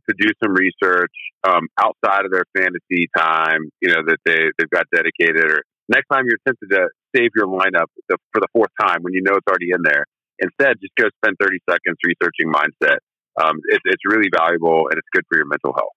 to 0.10 0.16
do 0.18 0.30
some 0.44 0.54
research 0.54 1.14
um, 1.44 1.68
outside 1.80 2.26
of 2.26 2.32
their 2.32 2.46
fantasy 2.58 3.08
time, 3.16 3.70
you 3.80 3.90
know, 3.90 4.02
that 4.08 4.18
they, 4.26 4.50
they've 4.58 4.70
got 4.72 4.86
dedicated. 4.92 5.46
Or 5.46 5.62
next 5.88 6.08
time 6.12 6.26
you're 6.26 6.40
tempted 6.48 6.70
to 6.72 6.90
save 7.16 7.30
your 7.36 7.46
lineup 7.46 7.94
the, 8.10 8.18
for 8.34 8.42
the 8.42 8.48
fourth 8.54 8.72
time 8.82 9.04
when 9.04 9.14
you 9.14 9.22
know 9.22 9.36
it's 9.36 9.48
already 9.48 9.70
in 9.72 9.84
there, 9.84 10.06
instead, 10.40 10.78
just 10.82 10.94
go 10.98 11.10
spend 11.24 11.38
30 11.40 11.60
seconds 11.70 11.98
researching 12.04 12.52
mindset. 12.52 12.98
Um, 13.40 13.62
it, 13.70 13.82
it's 13.86 14.04
really 14.06 14.30
valuable 14.36 14.88
and 14.90 14.98
it's 14.98 15.08
good 15.14 15.24
for 15.30 15.38
your 15.38 15.46
mental 15.46 15.74
health. 15.74 15.94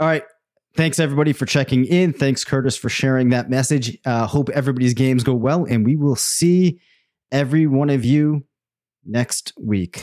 All 0.00 0.08
right. 0.08 0.24
Thanks 0.74 0.98
everybody 0.98 1.32
for 1.32 1.44
checking 1.44 1.84
in. 1.84 2.12
Thanks 2.12 2.44
Curtis 2.44 2.76
for 2.76 2.88
sharing 2.88 3.28
that 3.30 3.50
message. 3.50 3.98
Uh, 4.06 4.26
hope 4.26 4.48
everybody's 4.50 4.94
games 4.94 5.22
go 5.22 5.34
well, 5.34 5.64
and 5.64 5.84
we 5.84 5.96
will 5.96 6.16
see 6.16 6.80
every 7.30 7.66
one 7.66 7.90
of 7.90 8.04
you 8.04 8.44
next 9.04 9.52
week. 9.58 10.02